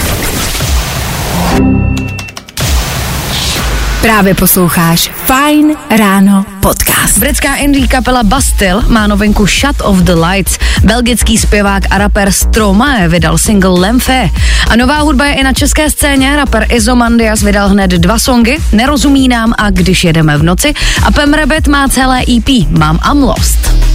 Právě 4.03 4.35
posloucháš 4.35 5.11
Fine 5.15 5.75
Ráno 5.99 6.45
podcast. 6.61 7.19
Britská 7.19 7.55
indie 7.55 7.89
kapela 7.89 8.23
Bastille 8.23 8.83
má 8.89 9.07
novinku 9.07 9.47
Shut 9.47 9.77
of 9.83 9.99
the 9.99 10.13
Lights. 10.13 10.59
Belgický 10.83 11.39
zpěvák 11.39 11.83
a 11.91 11.99
rapper 11.99 12.33
Stromae 12.33 13.09
vydal 13.09 13.39
single 13.39 13.81
Lemfe. 13.81 14.31
A 14.69 14.77
nová 14.77 14.99
hudba 14.99 15.25
je 15.25 15.35
i 15.35 15.45
na 15.45 15.53
české 15.53 15.91
scéně. 15.91 16.37
Rapper 16.37 16.67
Izomandias 16.71 17.43
vydal 17.43 17.69
hned 17.69 17.91
dva 17.91 18.19
songy, 18.19 18.59
Nerozumí 18.73 19.29
nám 19.29 19.55
a 19.59 19.71
Když 19.71 20.05
jedeme 20.05 20.39
v 20.39 20.43
noci. 20.43 20.75
A 21.07 21.11
Pem 21.11 21.35
Rabbit 21.35 21.69
má 21.69 21.89
celé 21.89 22.21
EP 22.37 22.69
Mám 22.79 22.99
I'm 23.13 23.23
Lost. 23.23 23.90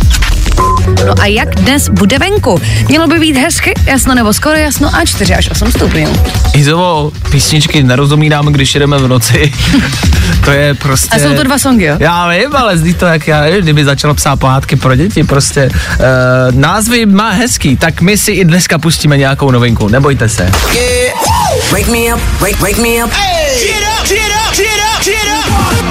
No 0.85 1.13
a 1.21 1.25
jak 1.25 1.55
dnes 1.55 1.89
bude 1.89 2.19
venku? 2.19 2.61
Mělo 2.87 3.07
by 3.07 3.19
být 3.19 3.37
hezky, 3.37 3.73
jasno 3.85 4.15
nebo 4.15 4.33
skoro 4.33 4.55
jasno 4.55 4.95
a 4.95 5.05
4 5.05 5.35
až 5.35 5.49
8 5.49 5.71
stupňů. 5.71 6.13
Izovo, 6.53 7.11
písničky 7.31 7.83
nerozumí 7.83 8.29
nám, 8.29 8.45
když 8.45 8.73
jedeme 8.75 8.97
v 8.97 9.07
noci. 9.07 9.53
to 10.45 10.51
je 10.51 10.73
prostě... 10.73 11.15
A 11.15 11.19
jsou 11.19 11.35
to 11.35 11.43
dva 11.43 11.57
songy, 11.59 11.85
jo? 11.85 11.95
Já 11.99 12.29
vím, 12.29 12.55
ale 12.55 12.77
zní 12.77 12.93
to 12.93 13.05
jak 13.05 13.27
já, 13.27 13.41
nevím, 13.41 13.61
kdyby 13.61 13.85
začal 13.85 14.13
psát 14.13 14.35
pohádky 14.35 14.75
pro 14.75 14.95
děti, 14.95 15.23
prostě 15.23 15.69
uh, 15.69 16.05
názvy 16.51 17.05
má 17.05 17.29
hezký, 17.29 17.77
tak 17.77 18.01
my 18.01 18.17
si 18.17 18.31
i 18.31 18.45
dneska 18.45 18.77
pustíme 18.77 19.17
nějakou 19.17 19.51
novinku, 19.51 19.87
nebojte 19.87 20.29
se. 20.29 20.51
Wake 21.71 21.87
me 21.87 22.15
up, 22.15 22.21
wake, 22.39 22.59
wake 22.59 22.77
me 22.77 23.05
up. 23.05 23.11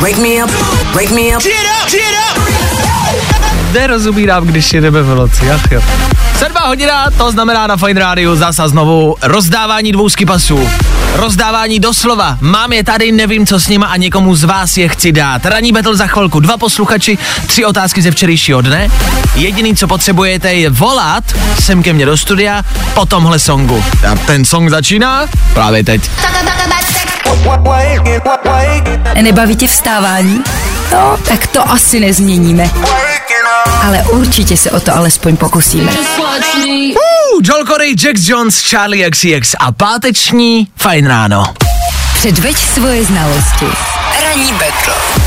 Wake 0.00 0.18
me 0.18 0.44
up, 0.44 0.50
wake 0.94 1.10
me 1.10 1.36
up. 1.36 1.42
Nerozumí 3.74 4.26
nám, 4.26 4.46
když 4.46 4.72
jedeme 4.72 5.02
v 5.02 5.14
noci, 5.14 5.50
ach 5.50 5.72
jo. 5.72 5.82
Sedmá 6.38 6.60
hodina, 6.60 7.10
to 7.10 7.30
znamená 7.30 7.66
na 7.66 7.76
Fine 7.76 8.00
Radio 8.00 8.36
zase 8.36 8.68
znovu 8.68 9.16
rozdávání 9.22 9.92
dvousky 9.92 10.26
pasů. 10.26 10.70
Rozdávání 11.14 11.80
doslova. 11.80 12.38
Mám 12.40 12.72
je 12.72 12.84
tady, 12.84 13.12
nevím 13.12 13.46
co 13.46 13.60
s 13.60 13.68
nima 13.68 13.86
a 13.86 13.96
někomu 13.96 14.34
z 14.34 14.44
vás 14.44 14.76
je 14.76 14.88
chci 14.88 15.12
dát. 15.12 15.46
Ranní 15.46 15.72
battle 15.72 15.96
za 15.96 16.06
chvilku. 16.06 16.40
Dva 16.40 16.56
posluchači, 16.56 17.18
tři 17.46 17.64
otázky 17.64 18.02
ze 18.02 18.10
včerejšího 18.10 18.60
dne. 18.60 18.90
Jediný, 19.34 19.76
co 19.76 19.86
potřebujete, 19.86 20.54
je 20.54 20.70
volat 20.70 21.24
sem 21.60 21.82
ke 21.82 21.92
mně 21.92 22.06
do 22.06 22.16
studia 22.16 22.62
po 22.94 23.06
tomhle 23.06 23.38
songu. 23.38 23.84
A 24.12 24.14
ten 24.14 24.44
song 24.44 24.70
začíná 24.70 25.26
právě 25.54 25.84
teď. 25.84 26.10
Nebaví 29.22 29.56
tě 29.56 29.66
vstávání? 29.66 30.42
No, 30.92 31.18
tak 31.28 31.46
to 31.46 31.70
asi 31.70 32.00
nezměníme. 32.00 32.70
Ale 33.82 34.02
určitě 34.02 34.56
se 34.56 34.70
o 34.70 34.80
to 34.80 34.96
alespoň 34.96 35.36
pokusíme. 35.36 35.92
Uh, 35.92 36.96
Joel 37.42 37.66
Corey, 37.66 37.94
Jax 38.04 38.28
Jones, 38.28 38.60
Charlie 38.70 39.10
XCX 39.10 39.54
a 39.58 39.72
páteční 39.72 40.68
Fajn 40.76 41.06
ráno. 41.06 41.44
Předveď 42.14 42.56
svoje 42.56 43.04
znalosti. 43.04 43.66
Ranní 44.24 44.52
betl. 44.52 45.23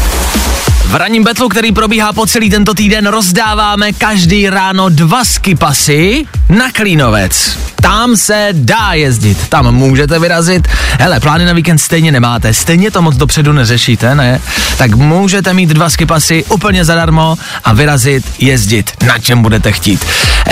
V 0.88 0.96
ranním 0.96 1.24
betlu, 1.24 1.50
který 1.50 1.72
probíhá 1.72 2.14
po 2.14 2.26
celý 2.26 2.50
tento 2.50 2.74
týden, 2.74 3.08
rozdáváme 3.08 3.94
každý 3.94 4.50
ráno 4.50 4.90
dva 4.90 5.26
skipasy 5.26 6.26
na 6.50 6.72
Klínovec. 6.72 7.58
Tam 7.82 8.18
se 8.18 8.50
dá 8.52 8.94
jezdit, 8.94 9.48
tam 9.50 9.72
můžete 9.72 10.20
vyrazit. 10.20 10.68
Hele, 11.00 11.20
plány 11.20 11.46
na 11.46 11.54
víkend 11.54 11.78
stejně 11.78 12.12
nemáte, 12.12 12.54
stejně 12.54 12.92
to 12.92 13.02
moc 13.02 13.16
dopředu 13.16 13.54
neřešíte, 13.54 14.16
ne? 14.16 14.42
Tak 14.78 14.96
můžete 14.96 15.54
mít 15.54 15.70
dva 15.70 15.90
skipasy 15.90 16.46
úplně 16.50 16.86
zadarmo 16.86 17.38
a 17.64 17.74
vyrazit, 17.74 18.26
jezdit, 18.40 18.92
na 19.08 19.20
čem 19.20 19.42
budete 19.42 19.72
chtít. 19.72 20.06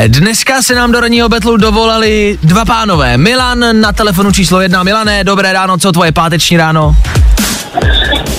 Dneska 0.08 0.62
se 0.62 0.76
nám 0.76 0.92
do 0.92 1.00
ranního 1.00 1.30
betlu 1.30 1.58
dovolali 1.58 2.40
dva 2.44 2.66
pánové. 2.66 3.18
Milan 3.18 3.82
na 3.82 3.92
telefonu 3.92 4.32
číslo 4.32 4.62
jedna. 4.62 4.84
Milané, 4.84 5.24
dobré 5.24 5.54
ráno, 5.54 5.78
co 5.78 5.92
tvoje 5.92 6.12
páteční 6.12 6.58
ráno? 6.58 6.96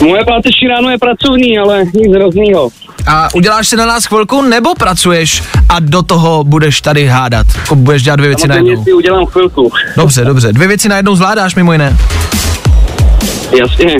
Moje 0.01 0.25
páteční 0.25 0.69
ráno 0.69 0.91
je 0.91 0.99
pracovní, 0.99 1.59
ale 1.59 1.85
nic 1.95 2.13
hroznýho. 2.15 2.69
A 3.07 3.29
uděláš 3.35 3.69
si 3.69 3.77
na 3.77 3.87
nás 3.87 4.05
chvilku, 4.05 4.43
nebo 4.43 4.75
pracuješ 4.75 5.43
a 5.69 5.81
do 5.81 6.03
toho 6.03 6.45
budeš 6.45 6.81
tady 6.81 7.07
hádat? 7.07 7.47
Jako 7.57 7.75
budeš 7.75 8.03
dělat 8.03 8.17
dvě 8.17 8.29
věci 8.29 8.49
najednou. 8.49 8.85
si 8.85 8.93
udělám 8.93 9.27
chvilku. 9.27 9.73
Dobře, 9.97 10.25
dobře. 10.25 10.53
Dvě 10.53 10.69
věci 10.69 10.89
najednou 10.89 11.17
zvládáš 11.17 11.55
mimo 11.55 11.73
jiné. 11.73 11.97
Jasně. 13.59 13.97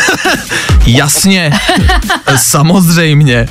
Jasně. 0.86 1.52
Samozřejmě. 2.36 3.48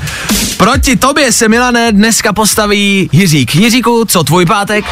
Proti 0.58 0.96
tobě 0.96 1.32
se 1.32 1.50
Milané 1.50 1.92
dneska 1.92 2.34
postaví 2.34 3.10
Jiřík. 3.12 3.56
Jiříku, 3.56 4.06
co 4.06 4.24
tvůj 4.24 4.46
pátek? 4.46 4.86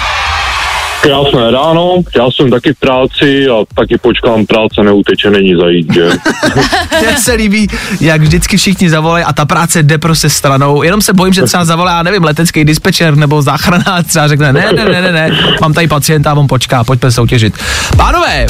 Krásné 1.01 1.51
ráno, 1.51 1.95
já 2.15 2.31
jsem 2.31 2.49
taky 2.49 2.73
v 2.73 2.79
práci 2.79 3.47
a 3.47 3.55
taky 3.75 3.97
počkám, 3.97 4.45
práce 4.45 4.83
neuteče, 4.83 5.29
není 5.29 5.55
zajít, 5.61 5.93
že? 5.93 6.09
Mně 7.01 7.17
se 7.17 7.33
líbí, 7.33 7.67
jak 8.01 8.21
vždycky 8.21 8.57
všichni 8.57 8.89
zavolají 8.89 9.23
a 9.25 9.33
ta 9.33 9.45
práce 9.45 9.83
jde 9.83 9.97
prostě 9.97 10.29
stranou. 10.29 10.83
Jenom 10.83 11.01
se 11.01 11.13
bojím, 11.13 11.33
že 11.33 11.43
třeba 11.43 11.65
zavolá, 11.65 12.03
nevím, 12.03 12.23
letecký 12.23 12.65
dispečer 12.65 13.15
nebo 13.15 13.41
záchranář 13.41 14.05
třeba 14.07 14.27
řekne, 14.27 14.53
ne, 14.53 14.71
ne, 14.75 14.85
ne, 14.85 15.01
ne, 15.01 15.11
ne, 15.11 15.31
mám 15.61 15.73
tady 15.73 15.87
pacienta, 15.87 16.33
on 16.33 16.47
počká, 16.47 16.83
pojďme 16.83 17.11
soutěžit. 17.11 17.53
Pánové, 17.97 18.45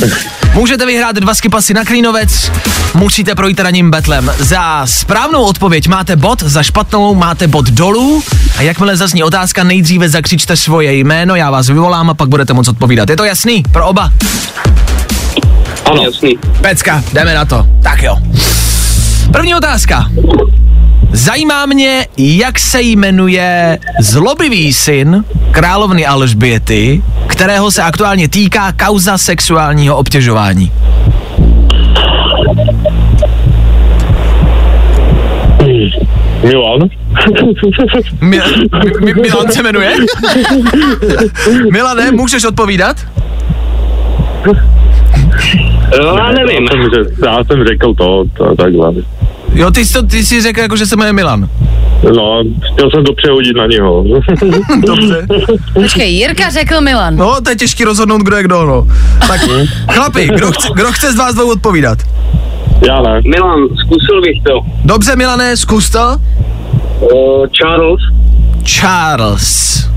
můžete 0.54 0.86
vyhrát 0.86 1.16
dva 1.16 1.34
skipasy 1.34 1.74
na 1.74 1.86
Klínovec, 1.86 2.52
musíte 2.94 3.36
projít 3.36 3.60
raním 3.60 3.92
betlem. 3.92 4.32
Za 4.38 4.82
správnou 4.86 5.44
odpověď 5.44 5.88
máte 5.88 6.16
bod, 6.16 6.44
za 6.44 6.64
špatnou 6.64 7.16
máte 7.16 7.48
bod 7.48 7.70
dolů 7.70 8.24
a 8.58 8.62
jakmile 8.62 8.98
zazní 8.98 9.24
otázka, 9.24 9.64
nejdříve 9.64 10.10
zakřičte 10.10 10.56
svoje 10.56 10.94
jméno, 10.94 11.36
já 11.36 11.52
vás 11.52 11.68
vyvolám 11.68 12.10
a 12.10 12.14
pak 12.14 12.30
budete 12.40 12.54
moc 12.54 12.68
odpovídat. 12.68 13.10
Je 13.10 13.16
to 13.16 13.24
jasný 13.24 13.64
pro 13.72 13.88
oba? 13.88 14.12
Ano. 15.86 16.04
Jasný. 16.04 16.38
Pecka, 16.62 17.04
jdeme 17.14 17.34
na 17.34 17.46
to. 17.46 17.66
Tak 17.84 18.04
jo. 18.04 18.18
První 19.32 19.56
otázka. 19.56 20.06
Zajímá 21.12 21.66
mě, 21.66 22.08
jak 22.18 22.60
se 22.60 22.82
jmenuje 22.82 23.80
zlobivý 24.00 24.74
syn 24.74 25.24
královny 25.52 26.06
Alžběty, 26.06 27.04
kterého 27.28 27.72
se 27.72 27.84
aktuálně 27.84 28.30
týká 28.30 28.72
kauza 28.72 29.18
sexuálního 29.18 29.98
obtěžování. 29.98 30.72
Milan? 36.44 36.80
Mi, 38.22 38.40
mi, 39.02 39.14
Milan 39.14 39.52
se 39.52 39.64
jmenuje? 39.64 39.92
Milane, 41.72 42.12
můžeš 42.12 42.44
odpovídat? 42.46 42.98
Jo, 45.98 46.16
já 46.18 46.32
nevím. 46.32 46.64
Já 46.64 46.72
jsem, 46.72 47.06
já 47.26 47.44
jsem 47.44 47.66
řekl 47.68 47.94
to, 47.94 48.24
to 48.38 48.56
takhle. 48.56 48.94
Jo, 49.54 49.72
ty 49.72 49.86
jsi, 49.86 49.94
to, 49.94 50.04
ty 50.04 50.24
jsi 50.26 50.42
řekl 50.42 50.60
jako, 50.60 50.76
že 50.78 50.86
se 50.86 50.96
jmenuje 50.96 51.14
Milan. 51.14 51.50
No, 52.16 52.44
chtěl 52.74 52.92
jsem 52.92 53.04
to 53.04 53.14
přehodit 53.14 53.58
na 53.58 53.68
něho. 53.68 54.06
Dobře. 54.86 55.28
Počkej, 55.74 56.14
Jirka 56.14 56.50
řekl 56.50 56.82
Milan. 56.82 57.16
No, 57.16 57.42
to 57.42 57.50
je 57.50 57.56
těžký 57.56 57.84
rozhodnout, 57.84 58.22
kdo 58.22 58.36
je 58.36 58.44
kdo, 58.44 58.66
no. 58.66 58.88
Tak, 59.28 59.42
chlapi, 59.92 60.30
kdo 60.36 60.52
chce, 60.52 60.68
kdo 60.74 60.92
chce 60.92 61.12
z 61.12 61.16
vás 61.16 61.36
dvou 61.36 61.52
odpovídat? 61.52 61.98
Já 62.88 63.02
ne. 63.02 63.22
Milan, 63.28 63.60
zkusil 63.84 64.22
bych 64.22 64.44
to. 64.44 64.62
Dobře, 64.86 65.16
Milané, 65.16 65.58
zkus 65.58 65.90
to. 65.90 66.18
Uh, 67.00 67.48
Charles. 67.52 68.02
Charles. 68.64 69.90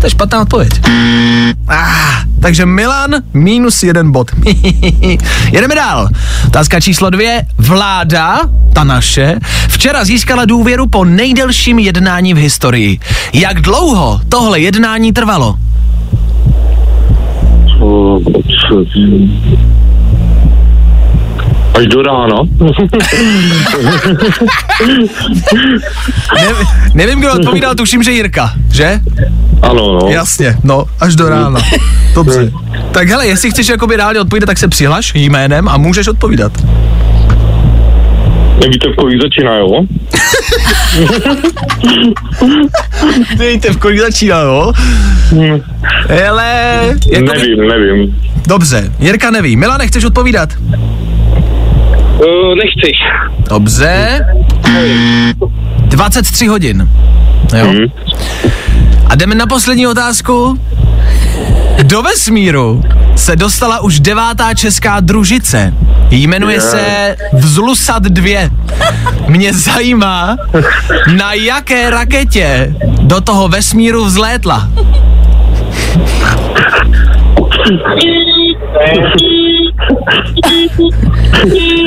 To 0.00 0.06
je 0.06 0.10
špatná 0.10 0.40
odpověď. 0.40 0.70
Ah, 1.68 2.24
takže 2.40 2.66
Milan 2.66 3.10
minus 3.34 3.82
jeden 3.82 4.12
bod. 4.12 4.30
Jedeme 5.52 5.74
dál. 5.74 6.08
Otázka 6.46 6.80
číslo 6.80 7.10
dvě. 7.10 7.42
Vláda, 7.58 8.40
ta 8.72 8.84
naše, 8.84 9.38
včera 9.68 10.04
získala 10.04 10.44
důvěru 10.44 10.86
po 10.86 11.04
nejdelším 11.04 11.78
jednání 11.78 12.34
v 12.34 12.36
historii. 12.36 12.98
Jak 13.32 13.60
dlouho 13.60 14.20
tohle 14.28 14.60
jednání 14.60 15.12
trvalo? 15.12 15.56
Až 21.80 21.86
do 21.86 22.02
rána. 22.02 22.36
Ne, 26.34 26.52
nevím, 26.94 27.20
kdo 27.20 27.32
odpovídal, 27.32 27.74
tuším, 27.74 28.02
že 28.02 28.10
Jirka, 28.10 28.52
že? 28.72 29.00
Ano, 29.62 29.98
no. 30.00 30.08
Jasně, 30.08 30.56
no, 30.62 30.84
až 31.00 31.16
do 31.16 31.28
rána. 31.28 31.60
Dobře. 32.14 32.52
Tak 32.92 33.08
hele, 33.08 33.26
jestli 33.26 33.50
chceš 33.50 33.68
jakoby 33.68 33.96
reálně 33.96 34.20
odpovídat, 34.20 34.46
tak 34.46 34.58
se 34.58 34.68
přihlaš 34.68 35.12
jménem 35.14 35.68
a 35.68 35.76
můžeš 35.76 36.08
odpovídat. 36.08 36.52
Nevíte, 38.60 38.88
v 38.88 38.96
kolik 38.96 39.22
začíná, 39.22 39.56
jo? 39.56 39.84
Víte, 43.38 43.70
v 43.72 43.76
kolik 43.76 44.00
začíná, 44.00 44.40
jo? 44.40 44.72
Hele, 46.08 46.80
jakoby... 47.12 47.38
Nevím, 47.38 47.68
nevím. 47.68 48.16
Dobře, 48.46 48.92
Jirka 48.98 49.30
neví. 49.30 49.56
Milane, 49.56 49.86
chceš 49.86 50.04
odpovídat? 50.04 50.48
Uh, 52.20 52.54
nechci. 52.54 52.92
Dobře. 53.48 54.20
23 55.84 56.46
hodin. 56.46 56.88
Jo. 57.58 57.66
Mhm. 57.66 57.84
A 59.06 59.14
jdeme 59.14 59.34
na 59.34 59.46
poslední 59.46 59.86
otázku. 59.86 60.60
Do 61.82 62.02
vesmíru 62.02 62.84
se 63.16 63.36
dostala 63.36 63.80
už 63.80 64.00
devátá 64.00 64.54
česká 64.54 65.00
družice. 65.00 65.74
Jmenuje 66.10 66.60
se 66.60 67.16
Vzlusat 67.32 68.02
2. 68.02 68.50
Mě 69.28 69.52
zajímá, 69.52 70.36
na 71.16 71.32
jaké 71.32 71.90
raketě 71.90 72.74
do 73.00 73.20
toho 73.20 73.48
vesmíru 73.48 74.04
vzlétla. 74.04 74.68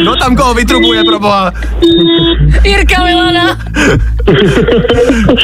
No 0.05 0.15
tam 0.15 0.35
koho 0.35 0.53
vytrubuje, 0.53 1.03
proboha. 1.03 1.51
Jirka 2.63 3.03
Milana. 3.03 3.57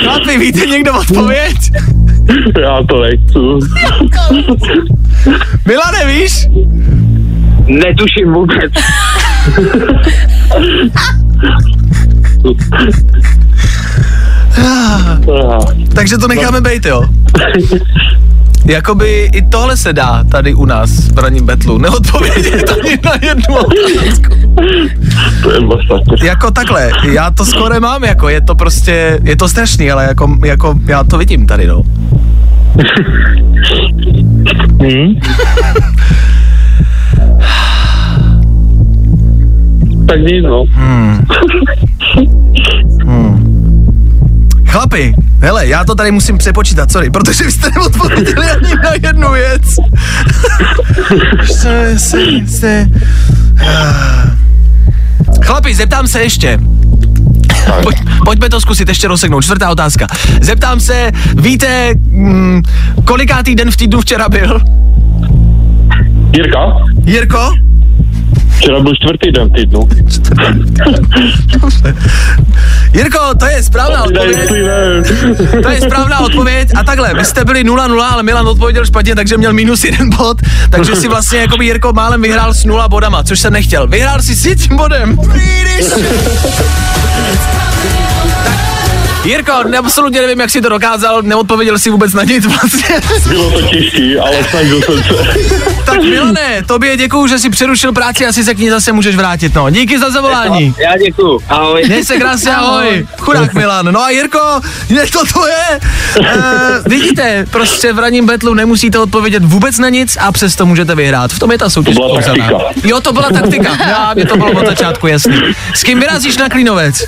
Chlapi, 0.04 0.38
víte 0.38 0.66
někdo 0.66 0.94
odpověď? 1.00 1.56
Já 2.62 2.84
to 2.90 3.02
nechci. 3.02 3.40
Milane, 5.66 6.06
víš? 6.06 6.48
Netuším 7.68 8.34
vůbec. 8.34 8.72
Takže 15.96 16.18
to 16.18 16.28
necháme 16.28 16.62
bejt, 16.62 16.86
jo? 16.86 17.04
Jakoby 18.70 19.30
i 19.34 19.42
tohle 19.42 19.78
se 19.78 19.94
dá 19.94 20.24
tady 20.24 20.54
u 20.54 20.66
nás 20.66 21.12
v 21.12 21.20
raním 21.20 21.46
betlu. 21.46 21.78
Neodpovědět 21.78 22.70
ani 22.70 22.98
na 23.04 23.12
jednu 23.22 23.56
otázku. 23.56 24.56
To 25.44 25.52
je 25.52 25.60
masakr. 25.60 26.24
Jako 26.24 26.52
takhle, 26.52 26.92
já 27.12 27.32
to 27.32 27.46
skoro 27.46 27.80
mám, 27.80 28.04
jako 28.04 28.30
je 28.30 28.42
to 28.42 28.56
prostě, 28.56 29.20
je 29.24 29.36
to 29.36 29.50
strašný, 29.50 29.92
ale 29.92 30.04
jako, 30.04 30.38
jako 30.46 30.76
já 30.86 31.04
to 31.04 31.18
vidím 31.18 31.48
tady, 31.48 31.68
no. 31.68 31.84
Hmm? 34.82 35.20
tak 40.08 40.20
nic, 40.20 40.44
no. 40.44 40.66
Chlapi, 44.80 45.16
hele, 45.42 45.68
já 45.68 45.84
to 45.84 45.96
tady 45.96 46.12
musím 46.12 46.38
přepočítat, 46.38 46.92
sorry, 46.92 47.10
protože 47.10 47.44
vy 47.44 47.52
jste 47.52 47.70
neodpověděli 47.72 48.52
ani 48.52 48.76
na 48.84 48.92
jednu 49.04 49.32
věc. 49.32 49.76
se, 51.46 52.00
se, 52.00 52.18
se. 52.48 52.88
Chlapi, 55.46 55.76
zeptám 55.76 56.08
se 56.08 56.22
ještě. 56.22 56.60
Pojď, 57.84 57.98
pojďme 58.26 58.50
to 58.50 58.62
zkusit 58.62 58.88
ještě 58.88 59.08
rozseknout. 59.08 59.44
Čtvrtá 59.44 59.70
otázka. 59.70 60.08
Zeptám 60.42 60.80
se, 60.80 61.12
víte, 61.36 61.94
mm, 62.10 62.62
kolikátý 63.06 63.56
den 63.56 63.72
v 63.72 63.78
týdnu 63.78 64.02
včera 64.02 64.30
byl? 64.30 64.60
Jirka? 66.34 66.60
Jirko? 67.06 67.54
Včera 68.60 68.80
byl 68.80 68.96
čtvrtý 68.96 69.32
den 69.32 69.50
týdnu. 69.50 69.90
Jirko, 72.94 73.20
to 73.40 73.46
je 73.46 73.64
správná 73.64 74.04
odpověď. 74.04 74.50
To 75.64 75.70
je 75.70 75.82
správná 75.82 76.20
odpověď. 76.20 76.70
A 76.76 76.84
takhle, 76.84 77.14
vy 77.14 77.26
jste 77.26 77.46
byli 77.46 77.64
0-0, 77.64 78.02
ale 78.12 78.24
Milan 78.24 78.48
odpověděl 78.48 78.86
špatně, 78.86 79.16
takže 79.16 79.38
měl 79.38 79.54
minus 79.54 79.84
jeden 79.84 80.10
bod. 80.10 80.38
Takže 80.70 80.96
si 80.96 81.08
vlastně 81.08 81.40
jako 81.40 81.58
by 81.58 81.66
Jirko 81.66 81.94
málem 81.94 82.22
vyhrál 82.22 82.54
s 82.54 82.66
nula 82.66 82.88
bodama, 82.88 83.24
což 83.24 83.40
jsem 83.40 83.54
nechtěl. 83.54 83.88
Vyhrál 83.88 84.22
si 84.22 84.36
s 84.36 84.46
jedním 84.46 84.78
bodem. 84.78 85.18
Jirko, 89.26 89.52
absolutně 89.80 90.22
nevím, 90.22 90.40
jak 90.40 90.50
si 90.50 90.62
to 90.62 90.70
dokázal, 90.70 91.22
neodpověděl 91.22 91.80
si 91.80 91.90
vůbec 91.90 92.14
na 92.14 92.24
nic 92.24 92.46
vlastně. 92.46 92.96
Bylo 93.28 93.52
to 93.52 93.62
těžký, 93.62 94.18
ale 94.18 94.44
snažil 94.50 94.82
jsem 94.82 95.04
se. 95.04 95.14
Tak 95.92 96.04
Milane, 96.04 96.64
tobě 96.66 96.98
děkuju, 96.98 97.28
že 97.28 97.40
si 97.40 97.50
přerušil 97.50 97.94
práci, 97.94 98.26
asi 98.26 98.44
se 98.44 98.56
k 98.56 98.58
ní 98.58 98.70
zase 98.70 98.92
můžeš 98.92 99.16
vrátit, 99.16 99.56
no. 99.56 99.70
Díky 99.70 100.00
za 100.00 100.10
zavolání. 100.10 100.74
Já 100.78 100.98
děkuju. 100.98 101.40
Ahoj. 101.50 101.84
Měj 101.88 102.06
se 102.06 102.18
krásně, 102.18 102.56
ahoj. 102.56 103.08
Chudák 103.18 103.54
Milan. 103.54 103.86
No 103.86 104.02
a 104.04 104.10
Jirko, 104.10 104.40
je 104.90 105.08
to 105.08 105.26
tvoje. 105.26 105.80
Uh, 106.20 106.26
vidíte, 106.86 107.46
prostě 107.52 107.94
v 107.94 108.00
raním 108.00 108.26
betlu 108.26 108.54
nemusíte 108.54 109.00
odpovědět 109.00 109.44
vůbec 109.46 109.78
na 109.78 109.90
nic 109.90 110.18
a 110.22 110.32
přesto 110.32 110.66
můžete 110.66 110.96
vyhrát. 110.96 111.32
V 111.32 111.40
tom 111.40 111.52
je 111.52 111.58
ta 111.58 111.70
soutěž. 111.70 111.96
To 111.96 112.02
byla 112.02 112.22
taktika. 112.22 112.58
Jo, 112.84 113.02
to 113.02 113.14
byla 113.14 113.30
taktika. 113.30 113.78
Já, 113.88 114.12
mě 114.14 114.26
to 114.26 114.38
bylo 114.38 114.52
od 114.52 114.66
začátku 114.66 115.08
jasný. 115.08 115.40
S 115.76 115.84
kým 115.84 116.00
vyrazíš 116.00 116.38
na 116.38 116.50
Klínovec? 116.50 117.04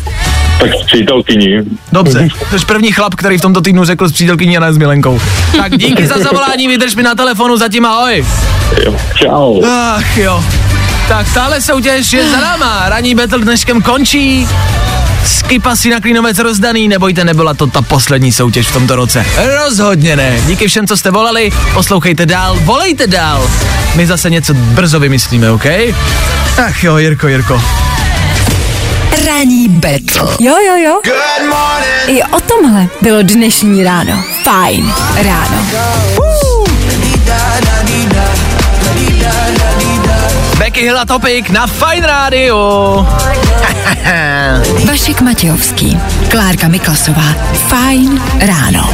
Tak 0.62 0.69
s 0.82 0.86
přítelkyní. 0.86 1.58
Dobře, 1.91 2.28
jsi 2.58 2.65
první 2.65 2.91
chlap, 2.91 3.15
který 3.15 3.38
v 3.38 3.41
tomto 3.41 3.62
týdnu 3.62 3.86
řekl 3.86 4.10
s 4.10 4.12
přítelkyní 4.12 4.58
a 4.58 4.60
ne 4.60 4.74
s 4.74 4.78
Milenkou. 4.78 5.21
Tak 5.58 5.78
díky 5.78 6.08
za 6.08 6.19
zavolání, 6.19 6.67
vydrž 6.67 6.95
mi 6.95 7.04
na 7.04 7.15
telefonu, 7.15 7.58
zatím 7.58 7.86
ahoj. 7.86 8.26
Jo. 8.86 8.95
Čau. 9.15 9.62
Ach 9.63 10.17
jo. 10.17 10.43
Tak 11.08 11.34
tahle 11.34 11.62
soutěž 11.62 12.13
je 12.13 12.30
za 12.30 12.38
náma. 12.38 12.89
Ranní 12.89 13.15
battle 13.15 13.39
dneškem 13.39 13.82
končí. 13.82 14.47
Skipa 15.26 15.76
si 15.76 15.89
na 15.89 16.00
Klínovec 16.00 16.39
rozdaný, 16.39 16.88
nebojte, 16.88 17.24
nebyla 17.24 17.54
to 17.54 17.67
ta 17.67 17.82
poslední 17.82 18.32
soutěž 18.32 18.67
v 18.67 18.74
tomto 18.74 18.95
roce. 18.95 19.26
Rozhodně 19.63 20.15
ne. 20.15 20.41
Díky 20.47 20.67
všem, 20.67 20.88
co 20.88 20.97
jste 20.97 21.12
volali, 21.12 21.52
poslouchejte 21.74 22.26
dál, 22.26 22.58
volejte 22.63 23.08
dál. 23.08 23.50
My 23.95 24.08
zase 24.08 24.30
něco 24.30 24.54
brzo 24.54 25.00
vymyslíme, 25.00 25.52
OK? 25.52 25.65
Ach 26.65 26.84
jo, 26.84 26.97
Jirko, 26.97 27.28
Jirko. 27.28 27.62
Ranní 29.26 29.69
betl. 29.69 30.36
Jo, 30.39 30.56
jo, 30.67 30.76
jo. 30.78 31.02
I 32.08 32.24
o 32.24 32.39
tomhle 32.39 32.88
bylo 33.02 33.21
dnešní 33.21 33.84
ráno. 33.84 34.24
Fajn 34.43 34.93
ráno. 35.24 35.65
Becky 40.58 40.82
Hill 40.82 41.00
a 41.00 41.06
Topic 41.06 41.45
na 41.50 41.67
Fine 41.67 42.08
Radio. 42.08 43.08
Vašek 44.86 45.21
Matějovský, 45.21 46.00
Klárka 46.28 46.67
Miklasová. 46.67 47.36
Fajn 47.54 48.21
ráno. 48.39 48.89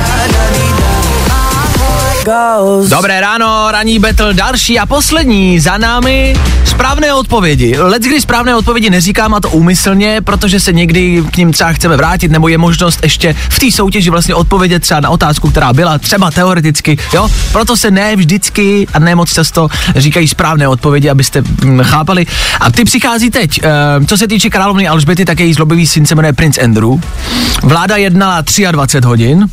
Dobré 2.90 3.22
ráno, 3.22 3.68
ranní 3.72 4.00
battle, 4.00 4.34
další 4.34 4.80
a 4.80 4.86
poslední 4.86 5.60
za 5.60 5.78
námi. 5.78 6.36
Správné 6.66 7.14
odpovědi. 7.14 7.78
Let's 7.80 8.08
kdy 8.08 8.22
správné 8.22 8.56
odpovědi 8.56 8.90
neříkám 8.90 9.34
a 9.34 9.40
to 9.40 9.50
úmyslně, 9.50 10.22
protože 10.22 10.60
se 10.60 10.74
někdy 10.74 11.24
k 11.32 11.38
ním 11.38 11.54
třeba 11.54 11.74
chceme 11.74 11.98
vrátit, 11.98 12.32
nebo 12.32 12.48
je 12.48 12.58
možnost 12.58 13.00
ještě 13.04 13.36
v 13.50 13.60
té 13.60 13.72
soutěži 13.72 14.10
vlastně 14.10 14.36
odpovědět 14.36 14.80
třeba 14.80 15.00
na 15.00 15.10
otázku, 15.10 15.52
která 15.52 15.74
byla, 15.74 15.98
třeba 15.98 16.32
teoreticky, 16.32 16.98
jo. 17.14 17.30
Proto 17.52 17.78
se 17.78 17.92
ne 17.92 18.16
vždycky 18.16 18.88
a 18.94 19.00
ne 19.00 19.16
moc 19.16 19.34
často 19.34 19.68
říkají 19.96 20.28
správné 20.28 20.68
odpovědi, 20.68 21.10
abyste 21.10 21.42
hm, 21.42 21.84
chápali. 21.84 22.26
A 22.60 22.72
ty 22.72 22.84
přichází 22.86 23.30
teď. 23.30 23.60
E, 23.64 24.06
co 24.06 24.18
se 24.18 24.28
týče 24.28 24.50
královny 24.50 24.88
Alžběty, 24.88 25.26
tak 25.26 25.40
její 25.40 25.54
zlobivý 25.54 25.88
syn 25.88 26.06
se 26.06 26.16
jmenuje 26.16 26.34
Prince 26.34 26.62
Andrew. 26.62 26.90
Vláda 27.64 27.96
jednala 27.96 28.44
23 28.72 29.08
hodin. 29.08 29.50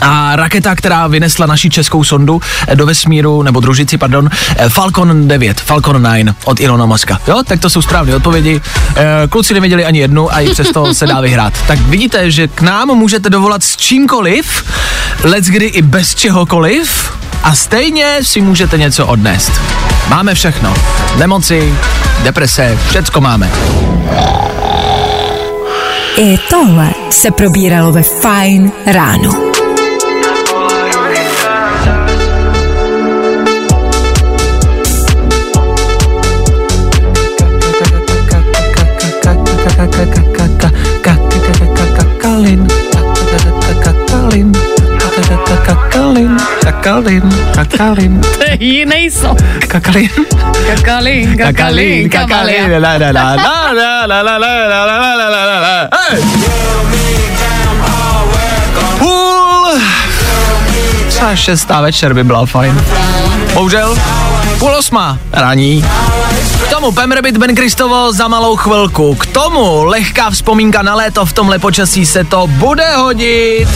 A 0.00 0.36
raketa, 0.36 0.74
která 0.74 1.06
vynesla 1.06 1.46
naši 1.46 1.70
českou 1.70 2.04
sondu 2.04 2.40
eh, 2.68 2.76
do 2.76 2.86
vesmíru, 2.86 3.42
nebo 3.42 3.60
družici, 3.60 3.98
pardon, 3.98 4.30
eh, 4.56 4.68
Falcon 4.68 5.28
9, 5.28 5.60
Falcon 5.60 6.02
9 6.02 6.36
od 6.44 6.60
Ilona 6.60 6.86
Muska. 6.86 7.20
Jo, 7.28 7.42
tak 7.44 7.60
to 7.60 7.70
jsou 7.70 7.82
správné 7.82 8.16
odpovědi. 8.16 8.60
Eh, 8.96 9.04
Kluci 9.28 9.54
nevěděli 9.54 9.84
ani 9.84 9.98
jednu 9.98 10.34
a 10.34 10.40
i 10.40 10.50
přesto 10.50 10.94
se 10.94 11.06
dá 11.06 11.20
vyhrát. 11.20 11.54
Tak 11.66 11.78
vidíte, 11.78 12.30
že 12.30 12.48
k 12.48 12.60
nám 12.60 12.88
můžete 12.88 13.30
dovolat 13.30 13.62
s 13.62 13.76
čímkoliv, 13.76 14.64
let's 15.22 15.48
kdy 15.48 15.64
i 15.66 15.82
bez 15.82 16.14
čehokoliv 16.14 17.12
a 17.42 17.54
stejně 17.54 18.18
si 18.22 18.40
můžete 18.40 18.78
něco 18.78 19.06
odnést. 19.06 19.52
Máme 20.08 20.34
všechno. 20.34 20.74
Nemoci, 21.16 21.74
deprese, 22.22 22.78
všecko 22.88 23.20
máme. 23.20 23.50
I 26.16 26.38
tohle 26.50 26.90
se 27.10 27.30
probíralo 27.30 27.92
ve 27.92 28.02
Fajn 28.02 28.72
ráno. 28.86 29.49
Kakalin, 46.90 47.22
kakalin, 47.54 48.20
To 48.20 48.42
je 48.42 48.56
jiný 48.64 49.10
song. 49.10 49.38
kakalin, 49.68 50.10
Kakalin, 50.66 51.38
kakalin, 51.38 52.10
kakalin. 52.10 52.70
la 52.82 52.98
la 52.98 53.10
la 53.12 53.34
la 53.38 54.06
la 54.06 54.06
la 54.06 54.22
la 54.22 54.38
la 54.38 54.48
la 54.58 54.86
la 54.86 55.14
la 55.14 55.28
la 55.30 55.44
la 55.46 55.60
la! 55.60 55.88
Půl 58.98 59.80
třeba 61.08 61.36
šestá 61.36 61.80
večer 61.80 62.14
by 62.14 62.24
byla 62.24 62.46
fajn. 62.46 62.84
Bohužel, 63.54 63.96
půl 64.58 64.74
osma 64.76 65.18
raní. 65.32 65.84
K 66.64 66.68
tomu 66.70 66.92
Pemrebit 66.92 67.36
Ben 67.36 67.54
Kristovo 67.54 68.12
za 68.12 68.28
malou 68.28 68.56
chvilku. 68.56 69.14
K 69.14 69.26
tomu 69.26 69.84
lehká 69.84 70.30
vzpomínka 70.30 70.82
na 70.82 70.94
léto 70.94 71.26
v 71.26 71.32
tomhle 71.32 71.58
počasí 71.58 72.06
se 72.06 72.24
to 72.24 72.46
bude 72.46 72.96
hodit. 72.96 73.68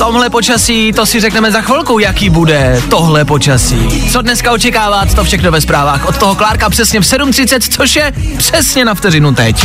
Tomhle 0.00 0.30
počasí, 0.30 0.92
to 0.92 1.06
si 1.06 1.20
řekneme 1.20 1.52
za 1.52 1.60
chvilku, 1.60 1.98
jaký 1.98 2.30
bude 2.30 2.82
tohle 2.90 3.24
počasí. 3.24 4.10
Co 4.12 4.22
dneska 4.22 4.52
očekávat, 4.52 5.14
to 5.14 5.24
všechno 5.24 5.50
ve 5.50 5.60
zprávách. 5.60 6.08
Od 6.08 6.16
toho 6.16 6.34
Klárka 6.34 6.70
přesně 6.70 7.00
v 7.00 7.04
7.30, 7.04 7.76
což 7.76 7.96
je 7.96 8.12
přesně 8.36 8.84
na 8.84 8.94
vteřinu 8.94 9.34
teď. 9.34 9.64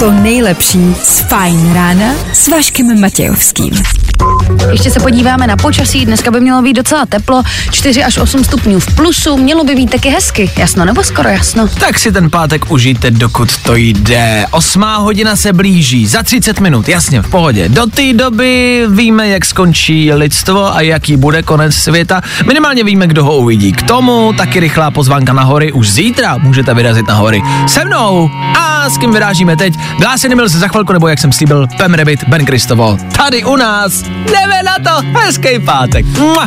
To 0.00 0.10
nejlepší 0.10 0.94
z 1.02 1.20
Fajn 1.20 1.74
rána 1.74 2.14
s 2.32 2.48
Vaškem 2.48 3.00
Matějovským. 3.00 3.82
Ještě 4.70 4.90
se 4.90 5.00
podíváme 5.00 5.46
na 5.46 5.56
počasí, 5.56 6.06
dneska 6.06 6.30
by 6.30 6.40
mělo 6.40 6.62
být 6.62 6.74
docela 6.74 7.06
teplo, 7.06 7.42
4 7.70 8.04
až 8.04 8.18
8 8.18 8.44
stupňů 8.44 8.80
v 8.80 8.94
plusu, 8.94 9.36
mělo 9.36 9.64
by 9.64 9.74
být 9.74 9.90
taky 9.90 10.08
hezky, 10.08 10.50
jasno 10.56 10.84
nebo 10.84 11.04
skoro 11.04 11.28
jasno. 11.28 11.68
Tak 11.68 11.98
si 11.98 12.12
ten 12.12 12.30
pátek 12.30 12.70
užijte, 12.70 13.10
dokud 13.10 13.56
to 13.56 13.76
jde. 13.76 14.46
Osmá 14.50 14.96
hodina 14.96 15.36
se 15.36 15.52
blíží, 15.52 16.06
za 16.06 16.22
30 16.22 16.60
minut, 16.60 16.88
jasně, 16.88 17.22
v 17.22 17.30
pohodě. 17.30 17.68
Do 17.68 17.86
té 17.86 18.12
doby 18.12 18.84
víme, 18.88 19.28
jak 19.28 19.44
skončí 19.44 20.12
lidstvo 20.12 20.76
a 20.76 20.80
jaký 20.80 21.16
bude 21.16 21.42
konec 21.42 21.74
světa. 21.74 22.22
Minimálně 22.46 22.84
víme, 22.84 23.06
kdo 23.06 23.24
ho 23.24 23.36
uvidí. 23.36 23.72
K 23.72 23.82
tomu 23.82 24.32
taky 24.32 24.60
rychlá 24.60 24.90
pozvánka 24.90 25.32
na 25.32 25.42
hory. 25.42 25.72
Už 25.72 25.90
zítra 25.90 26.38
můžete 26.38 26.74
vyrazit 26.74 27.08
na 27.08 27.14
hory. 27.14 27.42
Se 27.66 27.84
mnou 27.84 28.30
a 28.58 28.90
s 28.90 28.98
kým 28.98 29.12
vyrážíme 29.12 29.56
teď? 29.56 29.74
Glásy 29.98 30.28
nebyl 30.28 30.48
se 30.48 30.58
za 30.58 30.68
chvilku, 30.68 30.92
nebo 30.92 31.08
jak 31.08 31.18
jsem 31.18 31.32
slíbil, 31.32 31.66
Pem 31.76 31.94
Rabbit, 31.94 32.24
Ben 32.28 32.44
Kristovo. 32.44 32.98
Tady 33.16 33.44
u 33.44 33.56
nás. 33.56 34.07
Jdeme 34.08 34.62
na 34.62 34.76
to. 34.78 35.18
Hezký 35.18 35.58
pátek. 35.58 36.06
Mua. 36.06 36.46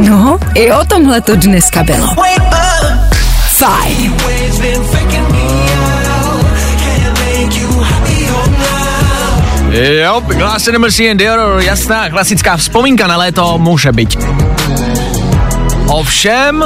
No, 0.00 0.38
i 0.54 0.72
o 0.72 0.84
tomhle 0.84 1.20
to 1.20 1.36
dneska 1.36 1.82
bylo. 1.82 2.08
Fajn. 3.48 4.14
Jo, 9.72 10.22
Glass 10.26 10.68
and 10.68 11.16
Dior, 11.16 11.60
jasná 11.60 12.10
klasická 12.10 12.56
vzpomínka 12.56 13.06
na 13.06 13.16
léto 13.16 13.58
může 13.58 13.92
být. 13.92 14.18
Ovšem... 15.86 16.64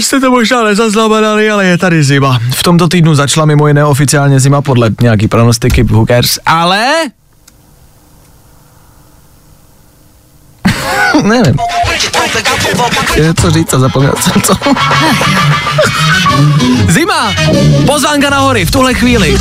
Jste 0.00 0.20
to 0.20 0.30
možná 0.30 0.64
nezaznamenali, 0.64 1.50
ale 1.50 1.66
je 1.66 1.78
tady 1.78 2.04
zima. 2.04 2.38
V 2.54 2.62
tomto 2.62 2.88
týdnu 2.88 3.14
začala 3.14 3.46
mimo 3.46 3.68
jiné 3.68 3.84
oficiálně 3.84 4.40
zima 4.40 4.62
podle 4.62 4.90
nějaký 5.02 5.28
pronostiky, 5.28 5.86
cares, 6.08 6.38
ale... 6.46 6.86
Nevím. 11.22 11.56
Je 13.14 13.34
co 13.34 13.50
říct 13.50 13.74
a 13.74 13.78
zapomněl 13.78 14.14
jsem 14.20 14.42
co. 14.42 14.54
Zima! 16.88 17.32
Pozvánka 17.86 18.30
na 18.30 18.38
hory 18.38 18.64
v 18.64 18.70
tuhle 18.70 18.94
chvíli. 18.94 19.38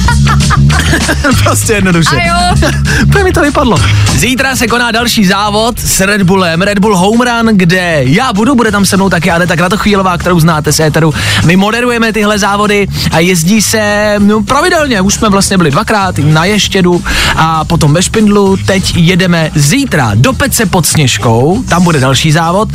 prostě 1.43 1.73
jednoduše. 1.73 2.15
A 2.15 2.27
jo. 2.27 2.69
Úplně 3.03 3.23
mi 3.23 3.33
to 3.33 3.41
vypadlo. 3.41 3.77
Zítra 4.15 4.55
se 4.55 4.67
koná 4.67 4.91
další 4.91 5.25
závod 5.25 5.79
s 5.79 5.99
Red 5.99 6.21
Bullem, 6.23 6.61
Red 6.61 6.79
Bull 6.79 6.97
Home 6.97 7.21
Run, 7.21 7.57
kde 7.57 7.99
já 8.03 8.33
budu, 8.33 8.55
bude 8.55 8.71
tam 8.71 8.85
se 8.85 8.97
mnou 8.97 9.09
taky 9.09 9.31
Aneta 9.31 9.55
Kratochvílová, 9.55 10.17
kterou 10.17 10.39
znáte 10.39 10.73
z 10.73 10.79
éteru. 10.79 11.13
My 11.45 11.55
moderujeme 11.55 12.13
tyhle 12.13 12.39
závody 12.39 12.87
a 13.11 13.19
jezdí 13.19 13.61
se 13.61 14.15
no, 14.19 14.43
pravidelně. 14.43 15.01
Už 15.01 15.13
jsme 15.13 15.29
vlastně 15.29 15.57
byli 15.57 15.71
dvakrát 15.71 16.17
na 16.17 16.45
Ještědu 16.45 17.03
a 17.35 17.65
potom 17.65 17.93
ve 17.93 18.01
Špindlu. 18.01 18.57
Teď 18.57 18.95
jedeme 18.95 19.51
zítra 19.55 20.11
do 20.15 20.33
Pece 20.33 20.65
pod 20.65 20.85
Sněžkou, 20.85 21.63
tam 21.65 21.83
bude 21.83 21.99
další 21.99 22.31
závod. 22.31 22.69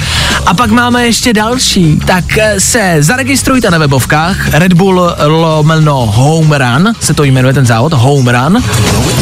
A 0.47 0.55
pak 0.55 0.71
máme 0.71 1.07
ještě 1.07 1.33
další. 1.33 1.99
Tak 2.07 2.39
eh, 2.39 2.61
se 2.61 2.97
zaregistrujte 3.01 3.71
na 3.71 3.79
webovkách 3.79 4.49
Red 4.49 4.73
Bull 4.73 5.15
lomeno 5.27 6.07
Home 6.07 6.53
Run, 6.53 6.93
se 7.01 7.15
to 7.15 7.25
jmenuje 7.25 7.55
ten 7.55 7.67
závod, 7.67 7.93
Home 7.93 8.29
Run, 8.29 8.65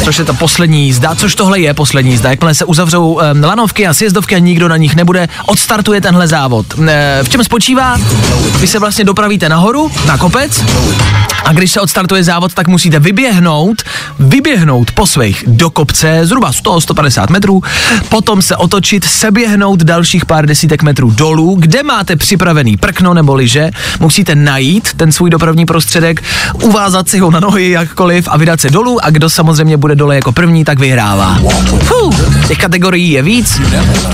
což 0.03 0.19
je 0.19 0.25
ta 0.25 0.33
poslední 0.33 0.85
jízda, 0.85 1.15
což 1.15 1.35
tohle 1.35 1.59
je 1.59 1.73
poslední 1.73 2.11
jízda. 2.11 2.29
Jakmile 2.29 2.53
se 2.53 2.65
uzavřou 2.65 3.13
um, 3.13 3.43
lanovky 3.43 3.87
a 3.87 3.93
sjezdovky 3.93 4.35
a 4.35 4.39
nikdo 4.39 4.67
na 4.67 4.77
nich 4.77 4.95
nebude, 4.95 5.27
odstartuje 5.45 6.01
tenhle 6.01 6.27
závod. 6.27 6.65
E, 6.87 7.19
v 7.23 7.29
čem 7.29 7.43
spočívá? 7.43 7.97
Vy 8.59 8.67
se 8.67 8.79
vlastně 8.79 9.05
dopravíte 9.05 9.49
nahoru, 9.49 9.91
na 10.05 10.17
kopec, 10.17 10.63
a 11.45 11.53
když 11.53 11.71
se 11.71 11.81
odstartuje 11.81 12.23
závod, 12.23 12.53
tak 12.53 12.67
musíte 12.67 12.99
vyběhnout, 12.99 13.83
vyběhnout 14.19 14.91
po 14.91 15.07
svých 15.07 15.43
do 15.47 15.69
kopce, 15.69 16.19
zhruba 16.23 16.51
100-150 16.51 17.31
metrů, 17.31 17.63
potom 18.09 18.41
se 18.41 18.55
otočit, 18.55 19.05
seběhnout 19.05 19.58
dalších 19.83 20.25
pár 20.25 20.45
desítek 20.45 20.83
metrů 20.83 21.11
dolů, 21.11 21.55
kde 21.59 21.83
máte 21.83 22.15
připravený 22.15 22.77
prkno 22.77 23.13
nebo 23.13 23.35
liže, 23.35 23.71
musíte 23.99 24.35
najít 24.35 24.93
ten 24.93 25.11
svůj 25.11 25.29
dopravní 25.29 25.65
prostředek, 25.65 26.23
uvázat 26.53 27.09
si 27.09 27.19
ho 27.19 27.31
na 27.31 27.39
nohy 27.39 27.69
jakkoliv 27.69 28.27
a 28.31 28.37
vydat 28.37 28.61
se 28.61 28.69
dolů. 28.69 29.05
A 29.05 29.09
kdo 29.09 29.29
samozřejmě 29.29 29.77
bude 29.77 29.95
dole 29.95 30.15
jako 30.15 30.31
první, 30.31 30.65
tak 30.65 30.79
vyhrává. 30.79 31.39
Fuh, 31.79 32.38
těch 32.49 32.57
kategorií 32.57 33.11
je 33.11 33.21
víc. 33.21 33.61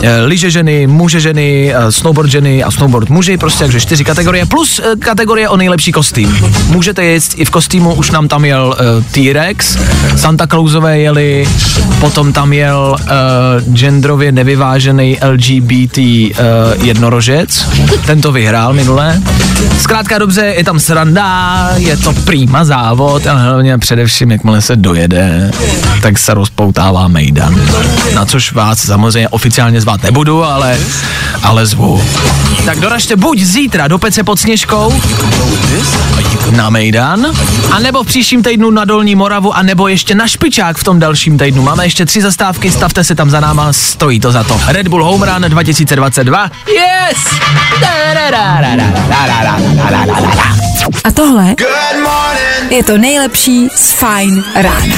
E, 0.01 0.21
liže 0.21 0.51
ženy, 0.51 0.87
muže 0.87 1.19
ženy, 1.19 1.73
e, 1.75 1.91
snowboard 1.91 2.29
ženy 2.29 2.63
a 2.63 2.71
snowboard 2.71 3.09
muži, 3.09 3.37
prostě 3.37 3.63
takže 3.63 3.79
čtyři 3.79 4.03
kategorie, 4.03 4.45
plus 4.45 4.79
e, 4.79 4.95
kategorie 4.99 5.49
o 5.49 5.57
nejlepší 5.57 5.91
kostým. 5.91 6.37
Můžete 6.67 7.03
jet 7.03 7.23
i 7.35 7.45
v 7.45 7.49
kostýmu, 7.49 7.93
už 7.93 8.11
nám 8.11 8.27
tam 8.27 8.45
jel 8.45 8.75
e, 8.79 9.01
T-Rex, 9.11 9.77
Santa 10.15 10.47
Clausové 10.47 10.99
jeli, 10.99 11.47
potom 11.99 12.33
tam 12.33 12.53
jel 12.53 12.95
e, 12.99 13.73
genderově 13.73 14.31
nevyvážený 14.31 15.17
LGBT 15.31 15.97
e, 15.97 16.33
jednorožec, 16.81 17.67
ten 18.05 18.21
to 18.21 18.31
vyhrál 18.31 18.73
minule. 18.73 19.21
Zkrátka 19.79 20.17
dobře, 20.17 20.53
je 20.57 20.63
tam 20.63 20.79
sranda, 20.79 21.69
je 21.75 21.97
to 21.97 22.13
prýma 22.13 22.65
závod, 22.65 23.27
ale 23.27 23.41
hlavně 23.41 23.77
především, 23.77 24.31
jakmile 24.31 24.61
se 24.61 24.75
dojede, 24.75 25.51
tak 26.01 26.17
se 26.17 26.33
rozpoutává 26.33 27.07
mejdan. 27.07 27.55
Na 28.15 28.24
což 28.25 28.53
vás 28.53 28.79
samozřejmě 28.79 29.29
oficiálně 29.29 29.81
zvát 29.81 30.03
nebudu, 30.03 30.43
ale, 30.43 30.77
ale 31.43 31.65
zvu. 31.65 32.03
Tak 32.65 32.79
doražte 32.79 33.15
buď 33.15 33.39
zítra 33.39 33.87
do 33.87 33.97
Pece 33.97 34.23
pod 34.23 34.39
Sněžkou 34.39 34.93
na 36.51 36.69
Mejdan, 36.69 37.25
a 37.71 37.79
nebo 37.79 38.03
v 38.03 38.07
příštím 38.07 38.43
týdnu 38.43 38.71
na 38.71 38.85
Dolní 38.85 39.15
Moravu, 39.15 39.53
a 39.53 39.61
nebo 39.63 39.87
ještě 39.87 40.15
na 40.15 40.27
Špičák 40.27 40.77
v 40.77 40.83
tom 40.83 40.99
dalším 40.99 41.37
týdnu. 41.37 41.63
Máme 41.63 41.85
ještě 41.85 42.05
tři 42.05 42.21
zastávky, 42.21 42.71
stavte 42.71 43.03
se 43.03 43.15
tam 43.15 43.29
za 43.29 43.39
náma, 43.39 43.73
stojí 43.73 44.19
to 44.19 44.31
za 44.31 44.43
to. 44.43 44.61
Red 44.67 44.87
Bull 44.87 45.05
Home 45.05 45.23
Run 45.23 45.41
2022. 45.49 46.51
Yes! 46.67 47.17
A 51.03 51.11
tohle 51.11 51.55
je 52.69 52.83
to 52.83 52.97
nejlepší 52.97 53.67
z 53.75 53.91
Fajn 53.91 54.43
rána. 54.55 54.95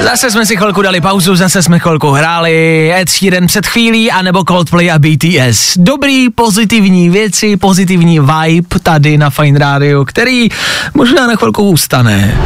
Zase 0.00 0.30
jsme 0.30 0.46
si 0.46 0.56
chvilku 0.56 0.82
dali 0.82 1.00
pauzu, 1.00 1.36
zase 1.36 1.62
jsme 1.62 1.78
chvilku 1.78 2.10
hráli 2.10 2.92
Ed 2.94 3.10
Sheeran 3.10 3.46
před 3.46 3.66
chvílí, 3.66 4.10
anebo 4.10 4.44
Coldplay 4.44 4.90
a 4.90 4.98
BTS. 4.98 5.76
Dobrý, 5.76 6.30
pozitivní 6.30 7.10
věci, 7.10 7.56
pozitivní 7.56 8.20
vibe 8.20 8.78
tady 8.82 9.18
na 9.18 9.30
Fine 9.30 9.58
Radio, 9.58 10.04
který 10.04 10.48
možná 10.94 11.26
na 11.26 11.36
chvilku 11.36 11.70
ustane. 11.70 12.38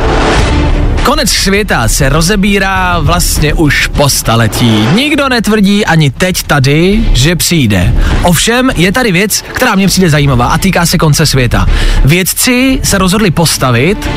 Konec 1.02 1.30
světa 1.30 1.88
se 1.88 2.08
rozebírá 2.08 2.98
vlastně 2.98 3.54
už 3.54 3.86
po 3.86 4.08
staletí. 4.08 4.88
Nikdo 4.94 5.28
netvrdí 5.28 5.86
ani 5.86 6.10
teď 6.10 6.42
tady, 6.42 7.04
že 7.12 7.36
přijde. 7.36 7.94
Ovšem 8.22 8.70
je 8.76 8.92
tady 8.92 9.12
věc, 9.12 9.44
která 9.52 9.74
mě 9.74 9.86
přijde 9.86 10.10
zajímavá 10.10 10.46
a 10.46 10.58
týká 10.58 10.86
se 10.86 10.98
konce 10.98 11.26
světa. 11.26 11.66
Vědci 12.04 12.80
se 12.82 12.98
rozhodli 12.98 13.30
postavit 13.30 14.08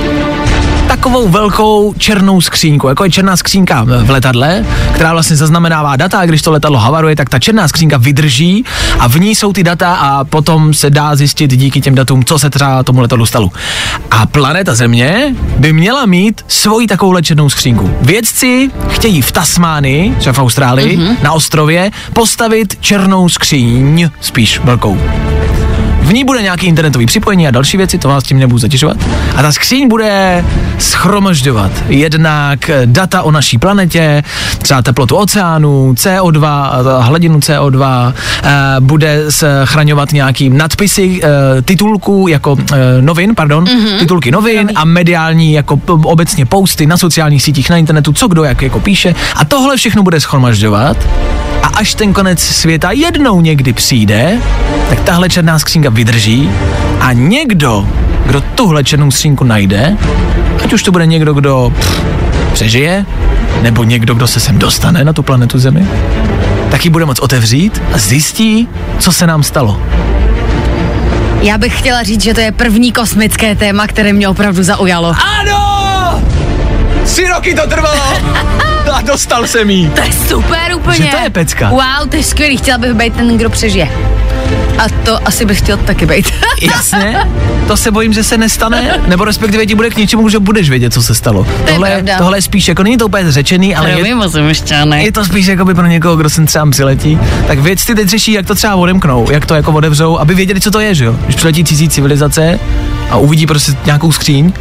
takovou 0.95 1.27
velkou 1.27 1.93
černou 1.97 2.41
skřínku, 2.41 2.88
jako 2.88 3.03
je 3.03 3.12
černá 3.12 3.38
skřínka 3.38 3.84
v 3.84 4.10
letadle, 4.10 4.65
která 4.93 5.13
vlastně 5.13 5.36
zaznamenává 5.36 5.95
data 5.95 6.19
a 6.19 6.25
když 6.25 6.41
to 6.41 6.51
letadlo 6.51 6.79
havaruje, 6.79 7.15
tak 7.15 7.29
ta 7.29 7.39
černá 7.39 7.67
skřínka 7.67 7.97
vydrží 7.97 8.65
a 8.99 9.08
v 9.08 9.19
ní 9.19 9.36
jsou 9.36 9.53
ty 9.53 9.63
data 9.63 9.95
a 9.95 10.23
potom 10.23 10.73
se 10.73 10.89
dá 10.89 11.15
zjistit 11.15 11.51
díky 11.51 11.82
těm 11.82 11.95
datům, 11.95 12.23
co 12.23 12.39
se 12.39 12.49
třeba 12.49 12.84
tomu 12.84 13.01
letadlu 13.01 13.25
stalo. 13.25 13.51
A 14.12 14.25
planeta 14.25 14.75
Země 14.75 15.36
by 15.58 15.73
měla 15.73 16.06
mít 16.06 16.45
svoji 16.47 16.88
takovou 16.88 17.21
černou 17.21 17.49
skřínku. 17.49 17.91
Vědci 18.01 18.71
chtějí 18.89 19.21
v 19.21 19.32
Tasmánii, 19.32 20.15
třeba 20.19 20.34
v 20.34 20.39
Austrálii, 20.39 20.97
mm-hmm. 20.97 21.17
na 21.23 21.32
ostrově, 21.32 21.91
postavit 22.13 22.77
černou 22.79 23.29
skříň, 23.29 24.10
spíš 24.21 24.60
velkou. 24.60 24.97
V 26.03 26.13
ní 26.13 26.23
bude 26.23 26.41
nějaký 26.41 26.67
internetový 26.67 27.05
připojení 27.05 27.47
a 27.47 27.51
další 27.51 27.77
věci, 27.77 27.97
to 27.97 28.07
vás 28.07 28.23
tím 28.23 28.39
nebudu 28.39 28.59
zatěžovat. 28.59 28.97
A 29.35 29.41
ta 29.41 29.51
skříň 29.51 29.87
bude 29.87 30.45
schromažďovat 30.79 31.71
jednak 31.87 32.71
data 32.85 33.21
o 33.21 33.31
naší 33.31 33.57
planetě, 33.57 34.23
třeba 34.61 34.81
teplotu 34.81 35.15
oceánu, 35.15 35.93
CO2, 35.93 36.71
eh, 36.73 37.03
hladinu 37.03 37.39
CO2, 37.39 38.13
eh, 38.43 38.51
bude 38.79 39.23
schraňovat 39.63 40.11
nějaký 40.13 40.49
nadpisy 40.49 41.19
eh, 41.23 41.61
titulků 41.61 42.27
jako 42.27 42.57
novin, 43.01 43.35
pardon, 43.35 43.63
mm-hmm. 43.63 43.99
titulky 43.99 44.31
novin 44.31 44.71
a 44.75 44.85
mediální 44.85 45.53
jako 45.53 45.79
obecně 45.87 46.45
posty 46.45 46.85
na 46.85 46.97
sociálních 46.97 47.43
sítích, 47.43 47.69
na 47.69 47.77
internetu, 47.77 48.13
co 48.13 48.27
kdo 48.27 48.43
jak 48.43 48.61
jako 48.61 48.79
píše 48.79 49.15
a 49.35 49.45
tohle 49.45 49.77
všechno 49.77 50.03
bude 50.03 50.19
schromažďovat 50.19 50.97
a 51.63 51.67
až 51.67 51.95
ten 51.95 52.13
konec 52.13 52.39
světa 52.39 52.91
jednou 52.91 53.41
někdy 53.41 53.73
přijde, 53.73 54.37
tak 54.89 54.99
tahle 54.99 55.29
černá 55.29 55.59
skřínka 55.59 55.91
vydrží 55.93 56.49
a 56.99 57.13
někdo, 57.13 57.88
kdo 58.25 58.41
tuhle 58.41 58.84
černou 58.84 59.12
skřínku 59.12 59.43
najde, 59.43 59.97
ať 60.63 60.73
už 60.73 60.84
to 60.84 60.91
bude 60.91 61.06
někdo, 61.06 61.34
kdo 61.34 61.73
pff, 61.79 62.01
přežije, 62.53 63.06
nebo 63.62 63.84
někdo, 63.84 64.13
kdo 64.13 64.27
se 64.27 64.39
sem 64.39 64.60
dostane 64.60 65.03
na 65.03 65.13
tu 65.13 65.23
planetu 65.23 65.60
Zemi, 65.60 65.88
tak 66.71 66.86
ji 66.86 66.91
bude 66.91 67.06
moc 67.06 67.19
otevřít 67.19 67.82
a 67.93 67.97
zjistí, 67.97 68.67
co 68.99 69.12
se 69.12 69.27
nám 69.27 69.43
stalo. 69.43 69.82
Já 71.41 71.58
bych 71.58 71.79
chtěla 71.79 72.03
říct, 72.03 72.23
že 72.23 72.34
to 72.34 72.39
je 72.41 72.51
první 72.51 72.91
kosmické 72.91 73.56
téma, 73.56 73.88
které 73.88 74.13
mě 74.13 74.29
opravdu 74.29 74.63
zaujalo. 74.63 75.15
Ano! 75.39 76.21
Tři 77.06 77.27
roky 77.27 77.53
to 77.56 77.67
trvalo 77.67 78.03
a 78.93 79.01
dostal 79.01 79.47
jsem 79.47 79.69
jí. 79.69 79.89
To 79.89 80.01
je 80.01 80.12
super 80.27 80.75
úplně. 80.75 80.97
Že 80.97 81.03
to 81.03 81.23
je 81.23 81.29
pecka. 81.29 81.69
Wow, 81.69 82.10
to 82.10 82.15
je 82.15 82.23
skvělý. 82.23 82.58
Chtěla 82.58 82.77
bych 82.77 82.93
být 82.93 83.13
ten, 83.15 83.38
kdo 83.38 83.49
přežije. 83.49 83.89
A 84.77 84.89
to 85.05 85.27
asi 85.27 85.45
bych 85.45 85.57
chtěl 85.57 85.77
taky 85.77 86.05
být. 86.05 86.31
Jasně, 86.62 87.17
to 87.67 87.77
se 87.77 87.91
bojím, 87.91 88.13
že 88.13 88.23
se 88.23 88.38
nestane, 88.38 89.01
nebo 89.07 89.25
respektive 89.25 89.65
ti 89.65 89.75
bude 89.75 89.89
k 89.89 89.97
něčemu, 89.97 90.29
že 90.29 90.39
budeš 90.39 90.69
vědět, 90.69 90.93
co 90.93 91.03
se 91.03 91.15
stalo. 91.15 91.47
je 91.65 91.71
tohle, 91.73 91.89
pravda. 91.89 92.17
tohle 92.17 92.38
je 92.38 92.41
spíš, 92.41 92.67
jako 92.67 92.83
není 92.83 92.97
to 92.97 93.05
úplně 93.05 93.31
řečený, 93.31 93.75
ale 93.75 93.89
je, 93.89 93.95
je 95.05 95.12
to 95.12 95.25
spíš 95.25 95.45
jako 95.45 95.65
by 95.65 95.73
pro 95.73 95.88
někoho, 95.88 96.15
kdo 96.15 96.29
sem 96.29 96.45
třeba 96.45 96.69
přiletí. 96.69 97.19
Tak 97.47 97.59
vědci 97.59 97.95
teď 97.95 98.07
řeší, 98.09 98.31
jak 98.31 98.45
to 98.45 98.55
třeba 98.55 98.75
odemknou, 98.75 99.31
jak 99.31 99.45
to 99.45 99.55
jako 99.55 99.71
odevřou, 99.71 100.17
aby 100.17 100.36
věděli, 100.36 100.62
co 100.62 100.71
to 100.71 100.79
je, 100.79 100.95
že 100.95 101.05
jo? 101.05 101.15
Když 101.25 101.36
přiletí 101.36 101.63
cizí 101.63 101.89
civilizace 101.89 102.59
a 103.09 103.17
uvidí 103.17 103.45
prostě 103.45 103.71
nějakou 103.86 104.12
skříň, 104.12 104.53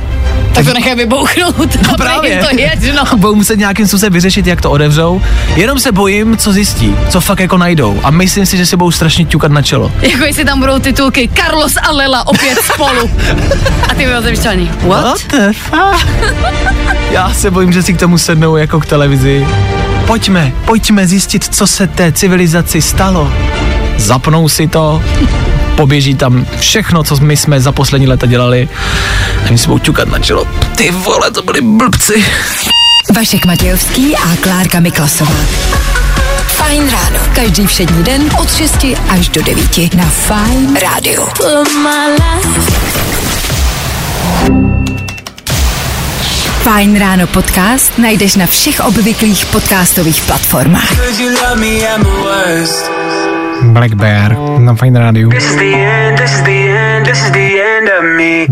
Tak 0.55 0.67
to 0.67 0.75
nechaj 0.75 0.95
vybouchnout. 0.95 1.57
No 1.89 1.97
právě. 1.97 2.47
to 2.51 2.57
jedno. 2.57 3.05
Budou 3.17 3.35
muset 3.35 3.59
nějakým 3.59 3.87
způsobem 3.87 4.13
vyřešit, 4.13 4.47
jak 4.47 4.61
to 4.61 4.71
odevřou. 4.71 5.23
Jenom 5.57 5.81
se 5.81 5.93
bojím, 5.93 6.37
co 6.37 6.53
zjistí, 6.53 6.97
co 7.09 7.21
fakt 7.21 7.41
jako 7.41 7.59
najdou. 7.59 8.01
A 8.03 8.11
myslím 8.11 8.47
si, 8.47 8.57
že 8.57 8.67
se 8.67 8.77
budou 8.77 8.91
strašně 8.91 9.25
ťukat 9.25 9.53
na 9.53 9.63
čelo. 9.63 9.93
Jako 10.01 10.25
jestli 10.25 10.45
tam 10.45 10.61
budou 10.61 10.79
titulky 10.79 11.31
Carlos 11.37 11.77
a 11.83 11.93
Lela 11.93 12.27
opět 12.27 12.59
spolu. 12.59 13.11
A 13.89 13.95
ty 13.95 14.07
mi 14.07 14.13
vyšťaný. 14.31 14.71
What? 14.81 15.19
the 15.31 15.53
fuck? 15.53 16.07
Já 17.11 17.35
se 17.35 17.51
bojím, 17.51 17.73
že 17.73 17.83
si 17.83 17.95
k 17.95 17.99
tomu 17.99 18.19
sednou 18.19 18.57
jako 18.57 18.81
k 18.81 18.87
televizi. 18.87 19.47
Pojďme, 20.07 20.53
pojďme 20.65 21.07
zjistit, 21.07 21.55
co 21.55 21.67
se 21.67 21.87
té 21.87 22.13
civilizaci 22.13 22.83
stalo. 22.83 23.33
Zapnou 23.97 24.49
si 24.49 24.69
to, 24.69 25.03
poběží 25.77 26.15
tam 26.15 26.47
všechno, 26.59 27.05
co 27.05 27.17
my 27.17 27.37
jsme 27.37 27.61
za 27.61 27.73
poslední 27.73 28.07
léta 28.07 28.27
dělali. 28.27 28.69
A 29.45 29.49
oni 29.49 29.59
si 29.59 29.67
budou 29.67 29.79
ťukat 29.79 30.09
na 30.09 30.19
čelo. 30.19 30.45
Ty 30.77 30.91
vole, 30.91 31.31
to 31.31 31.43
byli 31.43 31.61
blbci. 31.61 32.25
Vašek 33.17 33.47
Matějovský 33.47 34.17
a 34.17 34.37
Klárka 34.41 34.81
Miklasová. 34.81 35.41
Fajn 36.47 36.91
ráno. 36.91 37.19
Každý 37.35 37.67
všední 37.67 38.05
den 38.05 38.31
od 38.41 38.57
6 38.57 38.87
až 39.09 39.29
do 39.29 39.43
9 39.43 39.95
na 39.95 40.05
Fajn 40.05 40.77
rádiu. 40.83 41.27
Fajn 46.63 46.99
ráno 46.99 47.27
podcast 47.27 47.99
najdeš 47.99 48.37
na 48.37 48.47
všech 48.47 48.81
obvyklých 48.81 49.47
podcastových 49.47 50.23
platformách. 50.23 50.95
Black 53.63 53.95
Bear 53.95 54.37
na 54.59 54.75
Fine 54.75 54.99
Radio. 54.99 55.31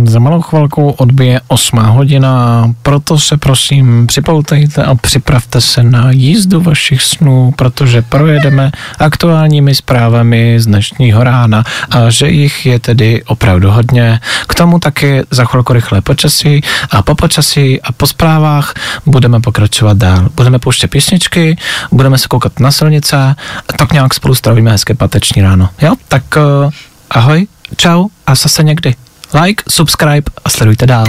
Za 0.05 0.19
malou 0.19 0.43
chvilku 0.43 0.91
odbije 0.91 1.41
8 1.49 1.79
hodina, 1.79 2.65
proto 2.83 3.19
se 3.19 3.37
prosím 3.37 4.07
připoutejte 4.07 4.85
a 4.85 4.95
připravte 4.95 5.61
se 5.61 5.83
na 5.83 6.11
jízdu 6.11 6.61
vašich 6.61 7.03
snů, 7.03 7.53
protože 7.57 8.03
projedeme 8.03 8.71
aktuálními 8.99 9.75
zprávami 9.75 10.61
z 10.61 10.67
dnešního 10.67 11.25
rána 11.25 11.65
a 11.91 12.11
že 12.11 12.29
jich 12.29 12.67
je 12.67 12.79
tedy 12.79 13.23
opravdu 13.25 13.71
hodně. 13.71 14.21
K 14.47 14.55
tomu 14.55 14.79
taky 14.79 15.23
za 15.31 15.45
chvilku 15.45 15.73
rychlé 15.73 16.01
počasí 16.01 16.61
a 16.91 17.03
po 17.03 17.15
počasí 17.15 17.83
a 17.83 17.93
po 17.93 18.07
zprávách 18.07 18.75
budeme 19.07 19.41
pokračovat 19.41 19.97
dál. 19.97 20.29
Budeme 20.37 20.59
pouštět 20.59 20.89
písničky, 20.89 21.57
budeme 21.93 22.19
se 22.19 22.29
koukat 22.29 22.61
na 22.61 22.71
silnice 22.71 23.17
a 23.17 23.73
tak 23.79 23.93
nějak 23.93 24.15
spolu 24.15 24.35
stravíme 24.35 24.71
hezké 24.71 24.95
páteční 25.01 25.43
ráno. 25.43 25.69
Jo, 25.83 25.95
tak 26.09 26.23
uh, 26.37 26.71
ahoj, 27.11 27.47
čau 27.77 28.09
a 28.27 28.35
zase 28.35 28.63
někdy. 28.63 28.95
Like, 29.43 29.63
subscribe 29.69 30.31
a 30.45 30.51
sledujte 30.51 30.87
dál. 30.87 31.05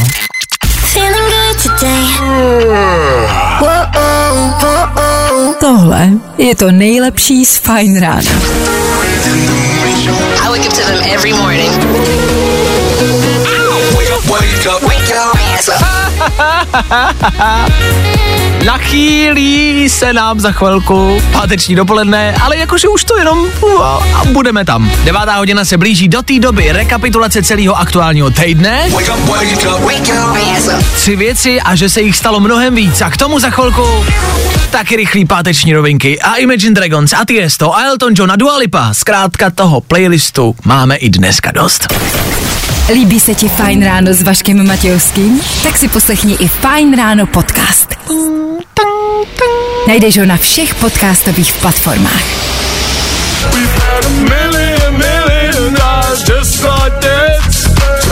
Tohle 5.60 6.10
je 6.38 6.56
to 6.56 6.72
nejlepší 6.72 7.46
z 7.46 7.58
Fajn 7.58 8.00
rána. 8.00 8.22
I 10.44 10.50
wake 10.50 10.68
up 10.68 10.74
to 10.74 10.82
them 10.82 11.04
every 11.14 11.34
morning. 11.34 11.72
Wake 14.82 15.10
your 15.10 15.32
ass 15.54 15.70
up. 15.70 15.91
chvíli 18.92 19.90
se 19.90 20.14
nám 20.14 20.40
za 20.40 20.52
chvilku 20.52 21.22
páteční 21.32 21.76
dopoledne, 21.76 22.36
ale 22.42 22.58
jakože 22.58 22.88
už 22.88 23.04
to 23.04 23.18
jenom 23.18 23.48
a 24.14 24.26
budeme 24.26 24.66
tam. 24.66 24.92
Devátá 25.04 25.36
hodina 25.36 25.66
se 25.66 25.78
blíží 25.78 26.08
do 26.08 26.22
té 26.22 26.40
doby 26.40 26.72
rekapitulace 26.72 27.44
celého 27.44 27.78
aktuálního 27.78 28.30
týdne. 28.30 28.90
Wake 28.90 30.08
your 30.08 30.38
ass 30.58 30.68
up. 30.68 30.96
Tři 30.96 31.16
věci 31.16 31.62
a 31.62 31.76
že 31.76 31.90
se 31.90 32.02
jich 32.02 32.18
stalo 32.18 32.40
mnohem 32.40 32.76
víc. 32.76 33.02
A 33.02 33.10
k 33.10 33.18
tomu 33.18 33.40
za 33.40 33.50
chvilku 33.50 34.06
taky 34.72 34.96
rychlý 34.96 35.26
páteční 35.26 35.74
rovinky 35.74 36.22
a 36.22 36.36
Imagine 36.36 36.76
Dragons 36.76 37.14
a 37.14 37.26
Tiesto 37.26 37.76
a 37.76 37.84
Elton 37.84 38.14
John 38.16 38.32
a 38.32 38.36
Dua 38.36 38.58
Lipa. 38.58 38.94
Zkrátka 38.94 39.50
toho 39.50 39.82
playlistu 39.82 40.56
máme 40.66 40.96
i 40.96 41.10
dneska 41.10 41.52
dost. 41.52 41.88
Líbí 42.90 43.20
se 43.20 43.36
ti 43.36 43.50
Fajn 43.50 43.86
ráno 43.86 44.14
s 44.14 44.22
Vaškem 44.22 44.68
Matějovským? 44.68 45.42
Tak 45.64 45.78
si 45.78 45.88
poslechni 45.88 46.34
i 46.34 46.48
Fajn 46.48 46.98
ráno 46.98 47.28
podcast. 47.28 47.96
Najdeš 49.88 50.18
ho 50.18 50.26
na 50.26 50.38
všech 50.38 50.76
podcastových 50.76 51.54
platformách. 51.54 52.24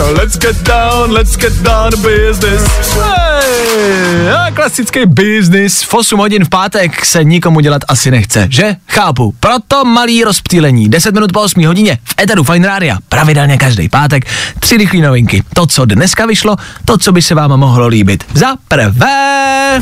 Let's 0.08 0.38
get 0.38 0.56
down, 0.62 1.12
let's 1.12 1.36
get 1.36 1.52
down 1.62 1.90
to 1.90 1.96
business. 1.96 2.62
Hey, 2.94 4.30
a 4.30 4.50
klasický 4.50 5.06
business. 5.06 5.82
V 5.82 5.94
8 5.94 6.18
hodin 6.18 6.44
v 6.44 6.48
pátek 6.48 7.04
se 7.04 7.24
nikomu 7.24 7.60
dělat 7.60 7.82
asi 7.88 8.10
nechce, 8.10 8.46
že? 8.50 8.76
Chápu. 8.88 9.34
Proto 9.40 9.84
malý 9.84 10.24
rozptýlení. 10.24 10.88
10 10.88 11.14
minut 11.14 11.32
po 11.32 11.40
8 11.40 11.66
hodině 11.66 11.98
v 12.04 12.14
Eteru 12.22 12.44
Fine 12.44 12.68
Radio. 12.68 12.96
Pravidelně 13.08 13.58
každý 13.58 13.88
pátek. 13.88 14.24
Tři 14.60 14.76
rychlé 14.76 15.00
novinky. 15.00 15.42
To, 15.54 15.66
co 15.66 15.84
dneska 15.84 16.26
vyšlo, 16.26 16.56
to, 16.84 16.98
co 16.98 17.12
by 17.12 17.22
se 17.22 17.34
vám 17.34 17.50
mohlo 17.50 17.86
líbit. 17.86 18.24
Za 18.34 18.56
prvé... 18.68 19.80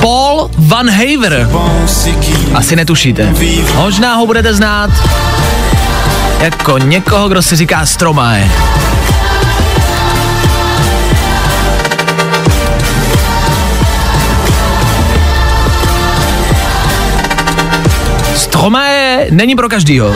Paul 0.00 0.50
Van 0.58 0.90
Haver. 0.90 1.48
Asi 2.54 2.76
netušíte. 2.76 3.34
Možná 3.74 4.14
ho 4.14 4.26
budete 4.26 4.54
znát 4.54 4.90
jako 6.38 6.78
někoho, 6.78 7.28
kdo 7.28 7.42
si 7.42 7.56
říká 7.56 7.86
Stromae. 7.86 8.50
Stromae 18.34 19.26
není 19.30 19.56
pro 19.56 19.68
každýho. 19.68 20.14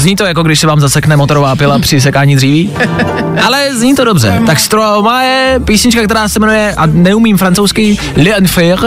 Zní 0.00 0.16
to 0.16 0.24
jako 0.24 0.42
když 0.42 0.58
se 0.60 0.66
vám 0.66 0.80
zasekne 0.80 1.16
motorová 1.16 1.56
pila 1.56 1.78
při 1.78 2.00
sekání 2.00 2.36
dříví, 2.36 2.70
ale 3.46 3.76
zní 3.76 3.94
to 3.94 4.04
dobře. 4.04 4.40
Tak 4.46 4.60
Stromae, 4.60 5.60
písnička, 5.64 6.02
která 6.04 6.28
se 6.28 6.40
jmenuje, 6.40 6.74
a 6.76 6.86
neumím 6.86 7.38
francouzsky, 7.38 7.98
Le 8.16 8.30
Enfer, 8.30 8.78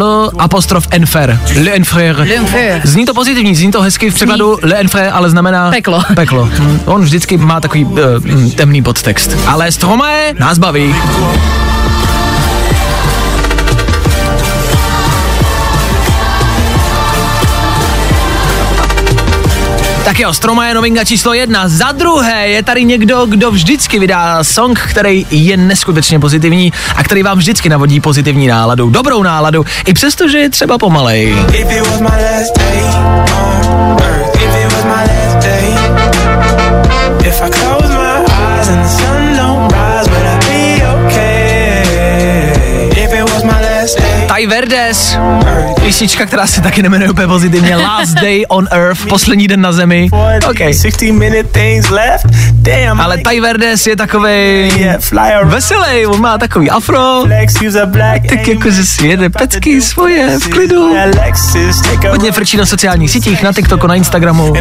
L 0.00 0.30
apostrof 0.38 0.86
Enfer, 0.90 1.38
Le 1.64 1.70
Enfer. 1.70 2.26
Zní 2.84 3.06
to 3.06 3.14
pozitivní, 3.14 3.54
zní 3.54 3.72
to 3.72 3.82
hezky 3.82 4.10
v 4.10 4.14
překladu 4.14 4.58
Le 4.62 4.74
Enfer, 4.74 5.10
ale 5.12 5.30
znamená... 5.30 5.70
Peklo. 5.70 6.02
Peklo. 6.14 6.44
Hm, 6.58 6.80
On 6.84 7.02
vždycky 7.02 7.36
má 7.36 7.60
takový 7.60 7.84
uh, 7.84 7.98
temný 8.54 8.82
podtext. 8.82 9.36
Ale 9.46 9.72
Stromae 9.72 10.34
nás 10.38 10.58
baví. 10.58 10.94
Tak 20.12 20.20
jo, 20.20 20.32
Stroma 20.32 20.68
je 20.68 20.74
novinka 20.74 21.04
číslo 21.04 21.34
jedna. 21.34 21.68
Za 21.68 21.92
druhé 21.92 22.48
je 22.48 22.62
tady 22.62 22.84
někdo, 22.84 23.26
kdo 23.26 23.50
vždycky 23.50 23.98
vydá 23.98 24.44
song, 24.44 24.78
který 24.78 25.26
je 25.30 25.56
neskutečně 25.56 26.20
pozitivní 26.20 26.72
a 26.96 27.04
který 27.04 27.22
vám 27.22 27.38
vždycky 27.38 27.68
navodí 27.68 28.00
pozitivní 28.00 28.46
náladu, 28.46 28.90
dobrou 28.90 29.22
náladu, 29.22 29.64
i 29.86 29.92
přesto, 29.92 30.28
že 30.28 30.38
je 30.38 30.50
třeba 30.50 30.78
pomalej. 30.78 31.36
Ty 31.46 31.66
Verdes, 44.46 45.18
písnička, 45.92 46.26
která 46.26 46.46
se 46.46 46.60
taky 46.60 46.82
nemenuje 46.82 47.10
úplně 47.10 47.26
pozitivně, 47.26 47.76
Last 47.76 48.14
Day 48.14 48.44
on 48.48 48.68
Earth, 48.70 49.06
poslední 49.06 49.48
den 49.48 49.60
na 49.60 49.72
zemi. 49.72 50.08
OK. 50.50 50.58
60 50.58 51.02
minute 51.02 51.44
things 51.44 51.90
left, 51.90 52.26
damn. 52.52 53.00
Ale 53.00 53.18
Ty 53.18 53.40
Verdes 53.40 53.86
je 53.86 53.96
takovej 53.96 54.72
veselý, 55.44 56.06
on 56.06 56.20
má 56.20 56.38
takový 56.38 56.70
afro, 56.70 57.24
tak 58.28 58.48
jako 58.48 58.70
že 58.70 58.86
si 58.86 59.06
jede 59.06 59.30
pecky 59.30 59.82
svoje 59.82 60.38
v 60.38 60.48
klidu. 60.48 60.96
Hodně 62.10 62.32
frčí 62.32 62.56
na 62.56 62.66
sociálních 62.66 63.10
sítích, 63.10 63.42
na 63.42 63.52
TikToku, 63.52 63.86
na 63.86 63.94
Instagramu. 63.94 64.52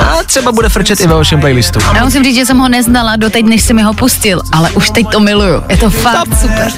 A 0.00 0.22
třeba 0.26 0.52
bude 0.52 0.68
frčet 0.68 1.00
i 1.00 1.06
ve 1.06 1.14
vašem 1.14 1.40
playlistu. 1.40 1.78
Já 1.94 2.04
musím 2.04 2.24
říct, 2.24 2.36
že 2.36 2.46
jsem 2.46 2.58
ho 2.58 2.68
neznala 2.68 3.16
doteď, 3.16 3.46
než 3.46 3.62
jsem 3.62 3.76
mi 3.76 3.82
ho 3.82 3.94
pustil, 3.94 4.42
ale 4.52 4.70
už 4.70 4.90
teď 4.90 5.06
to 5.08 5.20
miluju. 5.20 5.62
Je 5.68 5.76
to 5.76 5.90
fakt 5.90 6.40
super. 6.40 6.72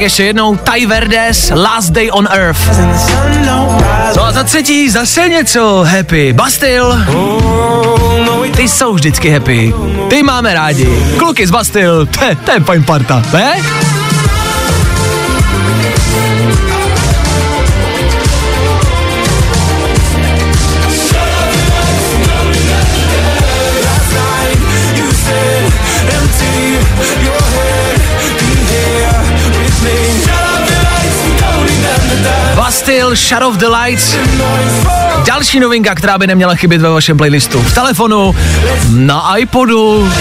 Tak 0.00 0.04
ještě 0.04 0.24
jednou, 0.24 0.56
Ty 0.56 0.86
Verdes, 0.86 1.52
Last 1.54 1.90
Day 1.90 2.10
on 2.12 2.28
Earth. 2.30 2.60
No 4.16 4.24
a 4.24 4.32
za 4.32 4.42
třetí 4.44 4.90
zase 4.90 5.28
něco 5.28 5.84
happy. 5.88 6.32
Bastil, 6.32 7.04
ty 8.56 8.68
jsou 8.68 8.94
vždycky 8.94 9.30
happy. 9.30 9.74
Ty 10.10 10.22
máme 10.22 10.54
rádi. 10.54 10.88
Kluky 11.18 11.46
z 11.46 11.50
Bastil, 11.50 12.06
to 12.44 12.52
je 12.52 12.60
fajn 12.60 12.84
parta, 12.84 13.22
ne? 13.32 13.56
Bastil, 33.10 33.16
Shut 33.16 33.42
of 33.42 33.56
the 33.56 33.68
Lights. 33.68 34.16
Další 35.26 35.60
novinka, 35.60 35.94
která 35.94 36.18
by 36.18 36.26
neměla 36.26 36.54
chybět 36.54 36.82
ve 36.82 36.88
vašem 36.90 37.16
playlistu. 37.16 37.62
V 37.62 37.74
telefonu, 37.74 38.36
na 38.90 39.36
iPodu, 39.36 40.12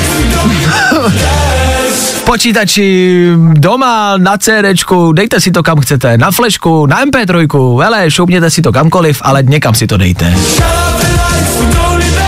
v 2.15 2.21
počítači, 2.25 3.27
doma, 3.53 4.17
na 4.17 4.37
CDčku, 4.37 5.13
dejte 5.13 5.41
si 5.41 5.51
to 5.51 5.63
kam 5.63 5.79
chcete, 5.79 6.17
na 6.17 6.31
flešku, 6.31 6.85
na 6.85 7.05
MP3, 7.05 7.81
hele, 7.81 8.11
šoupněte 8.11 8.49
si 8.49 8.61
to 8.61 8.71
kamkoliv, 8.71 9.21
ale 9.25 9.43
někam 9.43 9.75
si 9.75 9.87
to 9.87 9.97
dejte. 9.97 10.33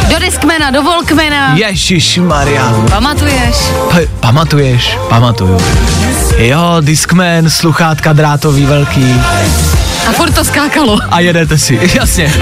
Do 0.10 0.20
Discmana, 0.20 0.72
do 0.72 0.84
Volkmana. 0.84 1.56
Ježíš 1.56 2.18
Maria. 2.18 2.74
Pamatuješ? 2.90 3.56
P- 3.92 4.08
pamatuješ? 4.20 4.98
Pamatuju. 5.10 5.58
Jo, 6.38 6.78
Discman, 6.82 7.50
sluchátka 7.50 8.14
drátový 8.14 8.66
velký. 8.66 9.16
A 10.08 10.12
furt 10.12 10.36
to 10.36 10.44
skákalo. 10.46 10.98
A 11.10 11.20
jedete 11.20 11.58
si, 11.58 11.80
jasně. 11.96 12.34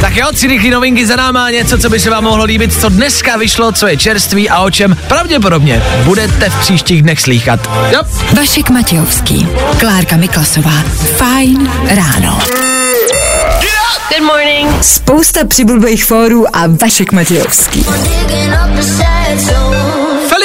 Tak 0.00 0.16
jo, 0.16 0.26
tři 0.34 0.46
rychlé 0.46 0.70
novinky 0.70 1.06
za 1.06 1.16
náma, 1.16 1.50
něco, 1.50 1.78
co 1.78 1.90
by 1.90 2.00
se 2.00 2.10
vám 2.10 2.24
mohlo 2.24 2.44
líbit, 2.44 2.80
co 2.80 2.88
dneska 2.88 3.36
vyšlo, 3.36 3.72
co 3.72 3.86
je 3.86 3.96
čerství 3.96 4.50
a 4.50 4.58
o 4.60 4.70
čem 4.70 4.96
pravděpodobně 5.08 5.82
budete 6.04 6.50
v 6.50 6.60
příštích 6.60 7.02
dnech 7.02 7.20
slýchat. 7.20 7.70
Jo. 7.90 8.00
Vašek 8.36 8.70
Matějovský, 8.70 9.48
Klárka 9.78 10.16
Miklasová. 10.16 10.82
Fajn 11.16 11.70
ráno. 11.88 12.38
Good 14.08 14.26
morning. 14.26 14.84
Spousta 14.84 15.44
přibulbých 15.44 16.04
fórů 16.04 16.56
a 16.56 16.66
Vašek 16.66 17.12
Matějovský. 17.12 17.86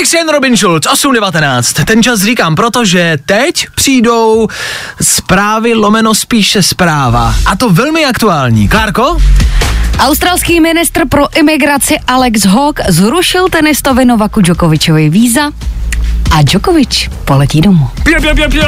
Felix 0.02 0.14
Jen 0.14 0.30
Robin 0.30 0.58
Schulz, 0.58 0.86
8.19. 0.86 1.86
Ten 1.86 2.04
čas 2.04 2.22
říkám, 2.22 2.56
protože 2.56 3.18
teď 3.26 3.68
přijdou 3.76 4.48
zprávy 5.02 5.74
lomeno 5.74 6.16
spíše 6.16 6.64
zpráva. 6.64 7.36
A 7.46 7.56
to 7.56 7.70
velmi 7.70 8.06
aktuální. 8.06 8.68
Klárko? 8.68 9.18
Australský 10.00 10.60
ministr 10.60 11.08
pro 11.08 11.38
imigraci 11.38 12.00
Alex 12.08 12.46
Hawke 12.46 12.84
zrušil 12.88 13.50
tenistovi 13.50 14.06
Novaku 14.06 14.42
Djokovičovi 14.42 15.10
víza 15.10 15.42
a 16.32 16.42
Djokovič 16.42 17.10
poletí 17.26 17.62
domů. 17.62 17.90
Pio, 18.04 18.22
pio, 18.22 18.36
pio, 18.36 18.50
pio. 18.50 18.68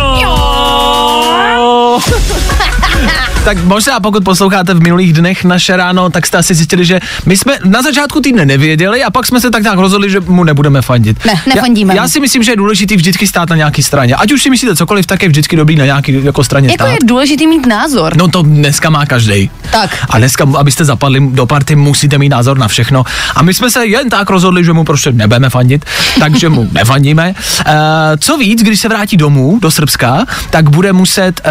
Tak 3.46 3.64
možná 3.64 4.00
pokud 4.00 4.24
posloucháte 4.24 4.74
v 4.74 4.82
minulých 4.84 5.14
dnech 5.14 5.44
naše 5.44 5.78
ráno, 5.78 6.10
tak 6.10 6.26
jste 6.26 6.38
asi 6.38 6.54
zjistili, 6.56 6.86
že 6.86 7.00
my 7.26 7.38
jsme 7.38 7.58
na 7.66 7.82
začátku 7.82 8.22
týdne 8.22 8.46
nevěděli 8.46 9.04
a 9.04 9.12
pak 9.12 9.26
jsme 9.26 9.42
se 9.42 9.52
tak 9.52 9.64
nějak 9.64 9.78
rozhodli, 9.78 10.10
že 10.10 10.20
mu 10.20 10.44
nebudeme 10.44 10.82
fandit. 10.82 11.26
Ne, 11.26 11.34
nefandíme 11.56 11.96
Já, 11.96 12.02
já 12.02 12.08
si 12.08 12.20
myslím, 12.20 12.44
že 12.44 12.52
je 12.52 12.56
důležitý 12.56 12.96
vždycky 12.96 13.28
stát 13.28 13.50
na 13.50 13.56
nějaký 13.56 13.84
straně. 13.84 14.16
Ať 14.16 14.32
už 14.32 14.44
si 14.44 14.50
myslíte 14.50 14.76
cokoliv, 14.76 15.06
tak 15.06 15.24
je 15.24 15.30
vždycky 15.30 15.56
dobrý 15.56 15.76
na 15.76 15.86
nějaký 15.86 16.24
jako 16.24 16.44
straně 16.44 16.68
Jako 16.72 16.84
stát. 16.84 16.92
je 16.92 16.98
důležitý 17.06 17.48
mít 17.48 17.66
názor. 17.66 18.18
No 18.18 18.28
to 18.28 18.42
dneska 18.42 18.90
má 18.90 19.06
každý. 19.06 19.52
Tak. 19.72 20.06
A 20.10 20.18
dneska, 20.18 20.48
abyste 20.58 20.86
zapadli 20.86 21.20
do 21.32 21.46
party, 21.46 21.76
musíte 21.76 22.18
mít 22.18 22.30
názor 22.30 22.58
na 22.58 22.68
všechno. 22.68 23.04
A 23.36 23.44
my 23.44 23.54
jsme 23.54 23.72
se 23.72 23.86
jen 23.86 24.10
tak 24.10 24.30
rozhodli, 24.30 24.64
že 24.66 24.74
mu 24.74 24.84
prostě 24.84 25.12
nebudeme 25.12 25.50
fandit, 25.50 25.86
takže 26.20 26.50
mu 26.50 26.68
nefandíme. 26.72 27.36
Uh, 27.68 27.74
co 28.20 28.38
víc, 28.38 28.62
když 28.62 28.80
se 28.80 28.88
vrátí 28.90 29.18
domů, 29.18 29.60
do 29.62 29.72
Srbska, 29.72 30.26
tak 30.50 30.70
bude 30.70 30.94
muset 30.94 31.42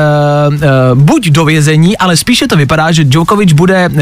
uh, 0.48 0.54
uh, 0.54 0.60
buď 1.02 1.28
do 1.28 1.44
vězení, 1.44 1.81
ale 1.98 2.16
spíše 2.16 2.48
to 2.48 2.56
vypadá, 2.56 2.92
že 2.92 3.04
Djokovic 3.04 3.52
bude 3.52 3.88
uh, 3.88 3.96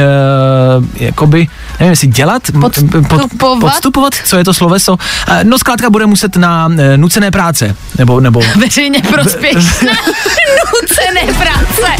jakoby, 0.94 1.48
nevím, 1.80 1.90
jestli 1.90 2.08
dělat, 2.08 2.42
Podstupovat? 2.60 3.60
podstupovat, 3.60 4.14
co 4.24 4.36
je 4.36 4.44
to 4.44 4.54
sloveso. 4.54 4.92
Uh, 4.92 4.98
no 5.42 5.58
zkrátka 5.58 5.90
bude 5.90 6.06
muset 6.06 6.36
na 6.36 6.66
uh, 6.66 6.74
nucené 6.96 7.30
práce, 7.30 7.76
nebo, 7.98 8.20
nebo 8.20 8.40
Veřejně 8.56 9.02
prospěšné. 9.14 9.92
Nucené 10.82 11.32
práce. 11.34 11.92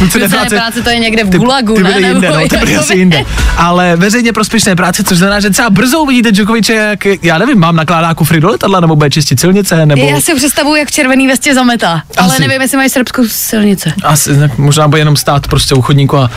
Nucené 0.00 0.28
práce 0.48 0.82
to 0.82 0.90
je 0.90 0.98
někde 0.98 1.24
v 1.24 1.30
ty, 1.30 1.38
Gulagu, 1.38 1.74
ty 1.74 1.82
ne? 1.82 1.90
byly 1.92 2.02
jinde, 2.08 2.20
Nebo 2.28 2.40
no, 2.40 2.48
ty 2.48 2.56
byly 2.56 2.72
jakoby- 2.72 2.76
asi 2.76 2.98
jinde. 2.98 3.24
Ale 3.56 3.96
veřejně 3.96 4.32
prospěšné 4.32 4.76
práce, 4.76 5.04
což 5.04 5.18
znamená, 5.18 5.40
že 5.40 5.50
třeba 5.50 5.70
brzo 5.70 6.00
uvidíte 6.00 6.32
Djokoviče, 6.32 6.72
jak, 6.74 7.04
já 7.22 7.38
nevím, 7.38 7.58
mám 7.58 7.76
nakládá 7.76 8.14
kufry 8.14 8.40
do 8.40 8.48
letadla, 8.48 8.80
nebo 8.80 8.96
bude 8.96 9.10
čistit 9.10 9.40
silnice, 9.40 9.86
nebo... 9.86 10.06
Já 10.06 10.20
si 10.20 10.34
představuji, 10.34 10.76
jak 10.76 10.88
v 10.88 10.90
červený 10.90 11.26
vestě 11.28 11.54
zametá. 11.54 12.02
Ale 12.16 12.28
Asi. 12.28 12.42
nevím, 12.42 12.62
jestli 12.62 12.76
mají 12.76 12.88
srbskou 12.90 13.22
silnice. 13.26 13.92
Asi, 14.04 14.36
ne, 14.36 14.50
možná 14.56 14.81
bude 14.88 15.00
jenom 15.00 15.16
stát 15.16 15.46
prostě 15.46 15.74
u 15.74 15.82
chodníku 15.82 16.18
a, 16.18 16.30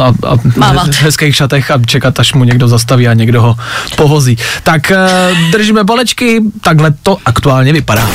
a, 0.00 0.06
a, 0.26 0.32
a 0.60 0.86
v 0.90 1.02
hezkých 1.02 1.36
šatech 1.36 1.70
a 1.70 1.78
čekat, 1.86 2.20
až 2.20 2.34
mu 2.34 2.44
někdo 2.44 2.68
zastaví 2.68 3.08
a 3.08 3.14
někdo 3.14 3.42
ho 3.42 3.56
povozí. 3.96 4.38
Tak 4.62 4.92
uh, 4.92 5.50
držíme 5.50 5.84
bolečky, 5.84 6.40
takhle 6.60 6.90
to 7.02 7.16
aktuálně 7.24 7.72
vypadá. 7.72 8.08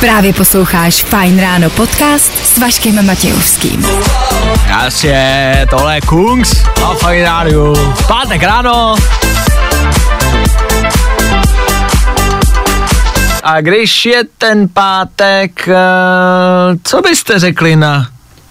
Právě 0.00 0.32
posloucháš 0.32 0.94
Fajn 0.94 1.40
ráno 1.40 1.70
podcast 1.70 2.32
s 2.54 2.58
Vaškem 2.58 3.06
Matějovským. 3.06 3.86
Jasně, 4.68 5.66
tohle 5.70 5.94
je 5.94 6.00
Kungs 6.00 6.64
a 6.84 6.94
fajn 6.94 7.22
rádiu. 7.22 7.94
Pátek 8.08 8.42
ráno. 8.42 8.96
A 13.46 13.60
když 13.60 14.06
je 14.06 14.22
ten 14.38 14.68
pátek, 14.68 15.68
eh, 15.68 15.74
co 16.84 17.02
byste 17.02 17.38
řekli 17.38 17.76
na 17.76 18.08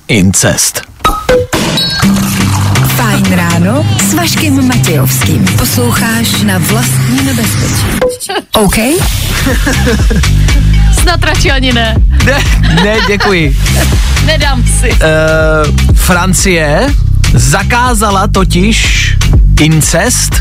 incest? 0.08 0.82
Fajn 2.96 3.26
ráno 3.36 3.86
s 4.10 4.14
Vaškem 4.14 4.68
Matějovským. 4.68 5.46
Posloucháš 5.58 6.42
na 6.42 6.58
vlastní 6.58 7.26
nebezpečí. 7.26 8.32
OK? 8.56 8.76
Snad 11.02 11.24
radši 11.24 11.52
ani 11.52 11.74
ne. 11.74 11.96
Ne, 12.26 12.44
ne, 12.84 12.96
děkuji. 13.08 13.58
Nedám 14.26 14.64
si. 14.64 14.92
Uh, 14.92 15.96
Francie 15.96 16.88
zakázala 17.34 18.28
totiž 18.28 19.08
incest 19.60 20.36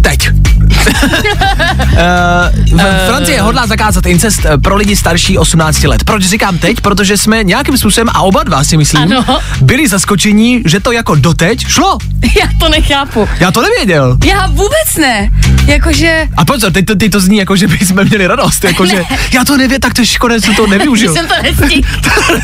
teď. 0.00 0.39
Uh, 0.80 2.80
Francie 3.06 3.42
hodlá 3.42 3.66
zakázat 3.66 4.06
incest 4.06 4.40
eh, 4.44 4.58
pro 4.58 4.76
lidi 4.76 4.96
starší 4.96 5.38
18 5.38 5.82
let. 5.82 6.04
Proč 6.04 6.24
říkám 6.24 6.58
teď? 6.58 6.80
Protože 6.80 7.16
jsme 7.16 7.44
nějakým 7.44 7.78
způsobem, 7.78 8.08
a 8.08 8.20
oba 8.22 8.42
dva 8.42 8.64
si 8.64 8.76
myslím, 8.76 9.02
Ano. 9.02 9.24
byli 9.60 9.88
zaskočení, 9.88 10.62
že 10.66 10.80
to 10.80 10.92
jako 10.92 11.14
doteď 11.14 11.66
šlo. 11.66 11.98
Já 12.40 12.46
to 12.60 12.68
nechápu. 12.68 13.28
Já 13.40 13.50
to 13.50 13.62
nevěděl. 13.62 14.18
Já 14.24 14.46
vůbec 14.46 14.96
ne. 15.00 15.30
Jakože... 15.66 16.28
A 16.36 16.44
pozor, 16.44 16.72
teď 16.72 16.86
to, 16.86 16.94
teď 16.94 17.12
to 17.12 17.20
zní 17.20 17.36
jako, 17.36 17.56
že 17.56 17.68
bychom 17.68 18.04
měli 18.04 18.26
radost, 18.26 18.64
jako 18.64 18.86
že 18.86 19.04
já 19.34 19.44
to 19.44 19.56
nevím, 19.56 19.80
tak 19.80 19.94
to 19.94 20.00
je 20.00 20.06
škoda, 20.06 20.34
že 20.34 20.40
jsem 20.40 20.54
to 20.54 20.66
nevyužil. 20.66 21.14
Jsem 21.14 21.26
to 21.26 21.34
nestihl. 21.42 21.82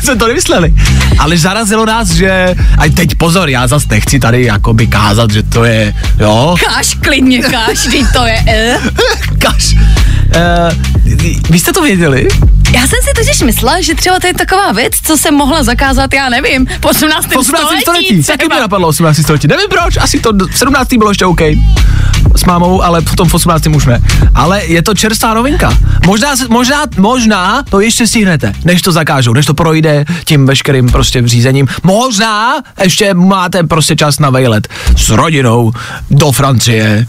jsem 0.03 0.17
to 0.17 0.27
nemysleli. 0.27 0.73
Ale 1.19 1.37
zarazilo 1.37 1.85
nás, 1.85 2.09
že, 2.09 2.55
a 2.77 2.91
teď 2.93 3.15
pozor, 3.15 3.49
já 3.49 3.67
zas 3.67 3.87
nechci 3.87 4.19
tady 4.19 4.43
jakoby 4.43 4.87
kázat, 4.87 5.31
že 5.31 5.43
to 5.43 5.63
je, 5.63 5.93
jo, 6.19 6.55
Káš, 6.65 6.93
klidně 7.01 7.39
káš, 7.39 7.87
to 8.13 8.25
je... 8.27 8.43
Eh. 8.47 8.79
kaš. 9.39 9.75
Uh, 9.75 10.71
vy 11.49 11.59
jste 11.59 11.73
to 11.73 11.81
věděli? 11.81 12.27
Já 12.73 12.81
jsem 12.81 12.99
si 13.03 13.13
totiž 13.15 13.41
myslela, 13.41 13.81
že 13.81 13.95
třeba 13.95 14.19
to 14.19 14.27
je 14.27 14.33
taková 14.33 14.71
věc, 14.71 14.93
co 15.03 15.17
se 15.17 15.31
mohla 15.31 15.63
zakázat, 15.63 16.13
já 16.13 16.29
nevím, 16.29 16.67
v 16.81 16.85
18. 16.85 17.25
V 17.25 17.37
18. 17.37 17.67
století, 17.81 18.23
taky 18.23 18.47
mě 18.47 18.59
napadlo 18.59 18.87
18. 18.87 19.17
století. 19.17 19.47
Nevím 19.47 19.67
proč, 19.69 19.97
asi 19.97 20.19
to 20.19 20.33
v 20.33 20.57
17. 20.57 20.93
bylo 20.93 21.11
ještě 21.11 21.25
OK 21.25 21.41
s 22.35 22.43
mámou, 22.45 22.83
ale 22.83 23.01
potom 23.01 23.29
v 23.29 23.33
18. 23.33 23.67
už 23.67 23.85
ne. 23.85 24.01
Ale 24.35 24.65
je 24.65 24.81
to 24.81 24.93
čerstvá 24.93 25.33
novinka. 25.33 25.77
Možná, 26.05 26.35
možná, 26.49 26.85
možná 26.97 27.63
to 27.69 27.79
ještě 27.79 28.07
stihnete, 28.07 28.53
než 28.65 28.81
to 28.81 28.91
zakážou, 28.91 29.33
než 29.33 29.45
to 29.45 29.53
projde 29.53 30.05
tím 30.25 30.45
veškerým 30.45 30.89
prostě 30.89 31.21
řízením. 31.25 31.67
Možná 31.83 32.63
ještě 32.83 33.13
máte 33.13 33.63
prostě 33.63 33.95
čas 33.95 34.19
na 34.19 34.29
vejlet 34.29 34.67
s 34.97 35.09
rodinou 35.09 35.71
do 36.09 36.31
Francie. 36.31 37.05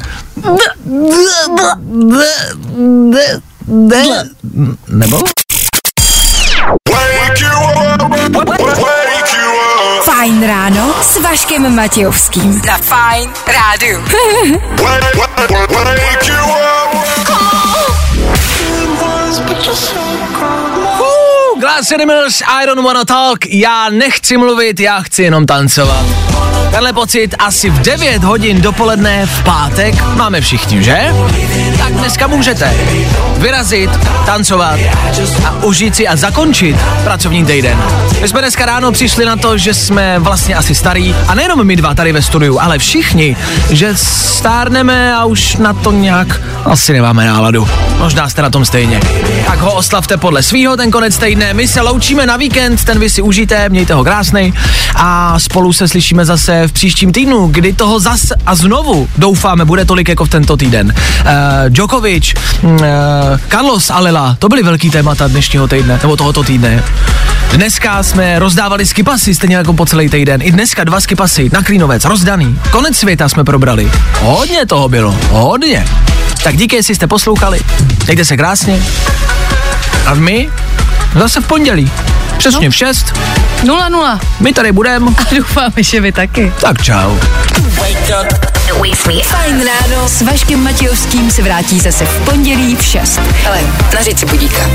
Nebo? 4.89 5.23
Vaškem 11.31 11.77
Matějovským. 11.77 12.63
Na 12.67 12.79
Fajn 12.79 13.33
rádiu. 13.47 13.99
Uh, 14.01 14.59
Glass 21.61 21.93
Animals, 21.93 22.43
I 22.47 22.67
don't 22.67 22.85
wanna 22.85 23.05
talk, 23.05 23.47
já 23.49 23.89
nechci 23.91 24.37
mluvit, 24.37 24.81
já 24.81 25.01
chci 25.01 25.23
jenom 25.23 25.47
tancovat. 25.47 26.07
Tenhle 26.71 26.93
pocit 26.93 27.35
asi 27.39 27.71
v 27.71 27.79
9 27.79 28.25
hodin 28.25 28.61
dopoledne 28.61 29.27
v 29.27 29.45
pátek 29.45 29.95
máme 30.15 30.41
všichni, 30.41 30.83
že? 30.83 31.15
Tak 31.79 31.93
dneska 31.93 32.27
můžete 32.27 32.75
vyrazit, 33.37 33.91
tancovat 34.27 34.81
a 35.47 35.65
užít 35.65 35.97
si 35.97 36.09
a 36.09 36.17
zakončit 36.17 36.77
pracovní 37.05 37.45
týden. 37.45 37.79
My 38.21 38.29
jsme 38.29 38.41
dneska 38.41 38.67
ráno 38.67 38.93
přišli 38.93 39.25
na 39.25 39.37
to, 39.37 39.59
že 39.59 39.75
jsme 39.75 40.19
vlastně 40.19 40.55
asi 40.55 40.75
starý 40.75 41.15
a 41.29 41.35
nejenom 41.35 41.65
my 41.65 41.77
dva 41.77 41.95
tady 41.95 42.13
ve 42.13 42.23
studiu, 42.23 42.59
ale 42.61 42.79
všichni, 42.79 43.37
že 43.71 43.97
stárneme 43.97 45.15
a 45.15 45.25
už 45.25 45.57
na 45.57 45.73
to 45.73 45.93
nějak 45.93 46.41
asi 46.65 46.93
nemáme 46.93 47.27
náladu. 47.27 47.69
Možná 47.99 48.29
jste 48.29 48.43
na 48.43 48.51
tom 48.51 48.65
stejně. 48.65 49.01
Tak 49.47 49.59
ho 49.59 49.75
oslavte 49.75 50.17
podle 50.17 50.43
svýho 50.43 50.77
ten 50.77 50.91
konec 50.91 51.19
týdne. 51.19 51.48
My 51.53 51.69
se 51.69 51.81
loučíme 51.81 52.27
na 52.27 52.37
víkend, 52.37 52.85
ten 52.85 52.99
vy 52.99 53.11
si 53.11 53.23
užijte, 53.23 53.69
mějte 53.69 53.95
ho 53.95 54.05
krásný 54.05 54.55
a 54.95 55.39
spolu 55.39 55.73
se 55.73 55.89
slyšíme 55.89 56.25
zase 56.25 56.67
v 56.67 56.73
příštím 56.73 57.13
týdnu, 57.13 57.47
kdy 57.47 57.73
toho 57.73 58.01
zas 58.01 58.21
a 58.47 58.55
znovu 58.55 59.09
doufáme 59.17 59.65
bude 59.65 59.85
tolik 59.85 60.09
jako 60.09 60.25
v 60.25 60.29
tento 60.29 60.57
týden. 60.57 60.95
Uh, 60.97 61.33
Djokovic, 61.69 62.35
uh, 62.63 62.81
Carlos 63.49 63.91
Alela, 63.91 64.37
to 64.39 64.49
byly 64.49 64.63
velký 64.63 64.91
témata 64.91 65.29
dnešního 65.29 65.69
týdne, 65.69 65.99
nebo 66.03 66.17
tohoto 66.17 66.43
týdne. 66.43 66.85
Dneska 67.53 68.03
jsme 68.03 68.39
rozdávali 68.39 68.87
skipasy, 68.87 69.35
stejně 69.35 69.57
jako 69.57 69.73
po 69.73 69.87
celý 69.87 70.09
týden. 70.09 70.41
I 70.43 70.53
dneska 70.53 70.85
dva 70.85 71.01
skipasy 71.01 71.51
na 71.53 71.63
Klínovec, 71.63 72.05
rozdaný. 72.05 72.59
Konec 72.71 72.97
světa 72.97 73.29
jsme 73.29 73.45
probrali. 73.45 73.91
Hodně 74.21 74.67
toho 74.67 74.89
bylo, 74.89 75.17
hodně. 75.31 75.87
Tak 76.43 76.57
díky, 76.57 76.77
jestli 76.77 76.95
jste 76.95 77.07
poslouchali. 77.07 77.61
Mějte 78.07 78.25
se 78.25 78.37
krásně. 78.37 78.83
A 80.09 80.15
my 80.15 80.51
zase 81.15 81.41
v 81.41 81.47
pondělí. 81.47 81.93
Přesně 82.39 82.71
v 82.71 82.75
6. 82.75 83.07
0-0. 83.63 84.21
My 84.41 84.53
tady 84.53 84.73
budeme. 84.73 85.11
A 85.19 85.35
doufáme, 85.35 85.73
že 85.77 86.01
vy 86.01 86.13
taky. 86.13 86.53
Tak 86.61 86.83
čau. 86.83 87.17
Fajn 89.23 89.65
ráno 89.67 90.09
s 90.09 90.23
Vaškem 90.23 90.65
Matějovským 90.65 91.31
se 91.31 91.43
vrátí 91.43 91.81
zase 91.81 92.07
v 92.07 92.25
pondělí 92.25 92.77
v 92.77 92.85
6. 92.85 93.21
Ale 93.47 93.61
na 93.95 94.03
říci 94.03 94.27
budíka. 94.27 94.71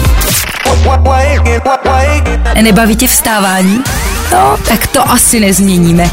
Nebaví 2.61 2.95
tě 2.95 3.07
vstávání? 3.07 3.83
No, 4.31 4.57
tak 4.67 4.87
to 4.87 5.09
asi 5.09 5.39
nezměníme. 5.39 6.11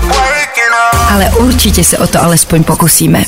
Ale 1.10 1.30
určitě 1.30 1.84
se 1.84 1.98
o 1.98 2.06
to 2.06 2.22
alespoň 2.22 2.64
pokusíme. 2.64 3.22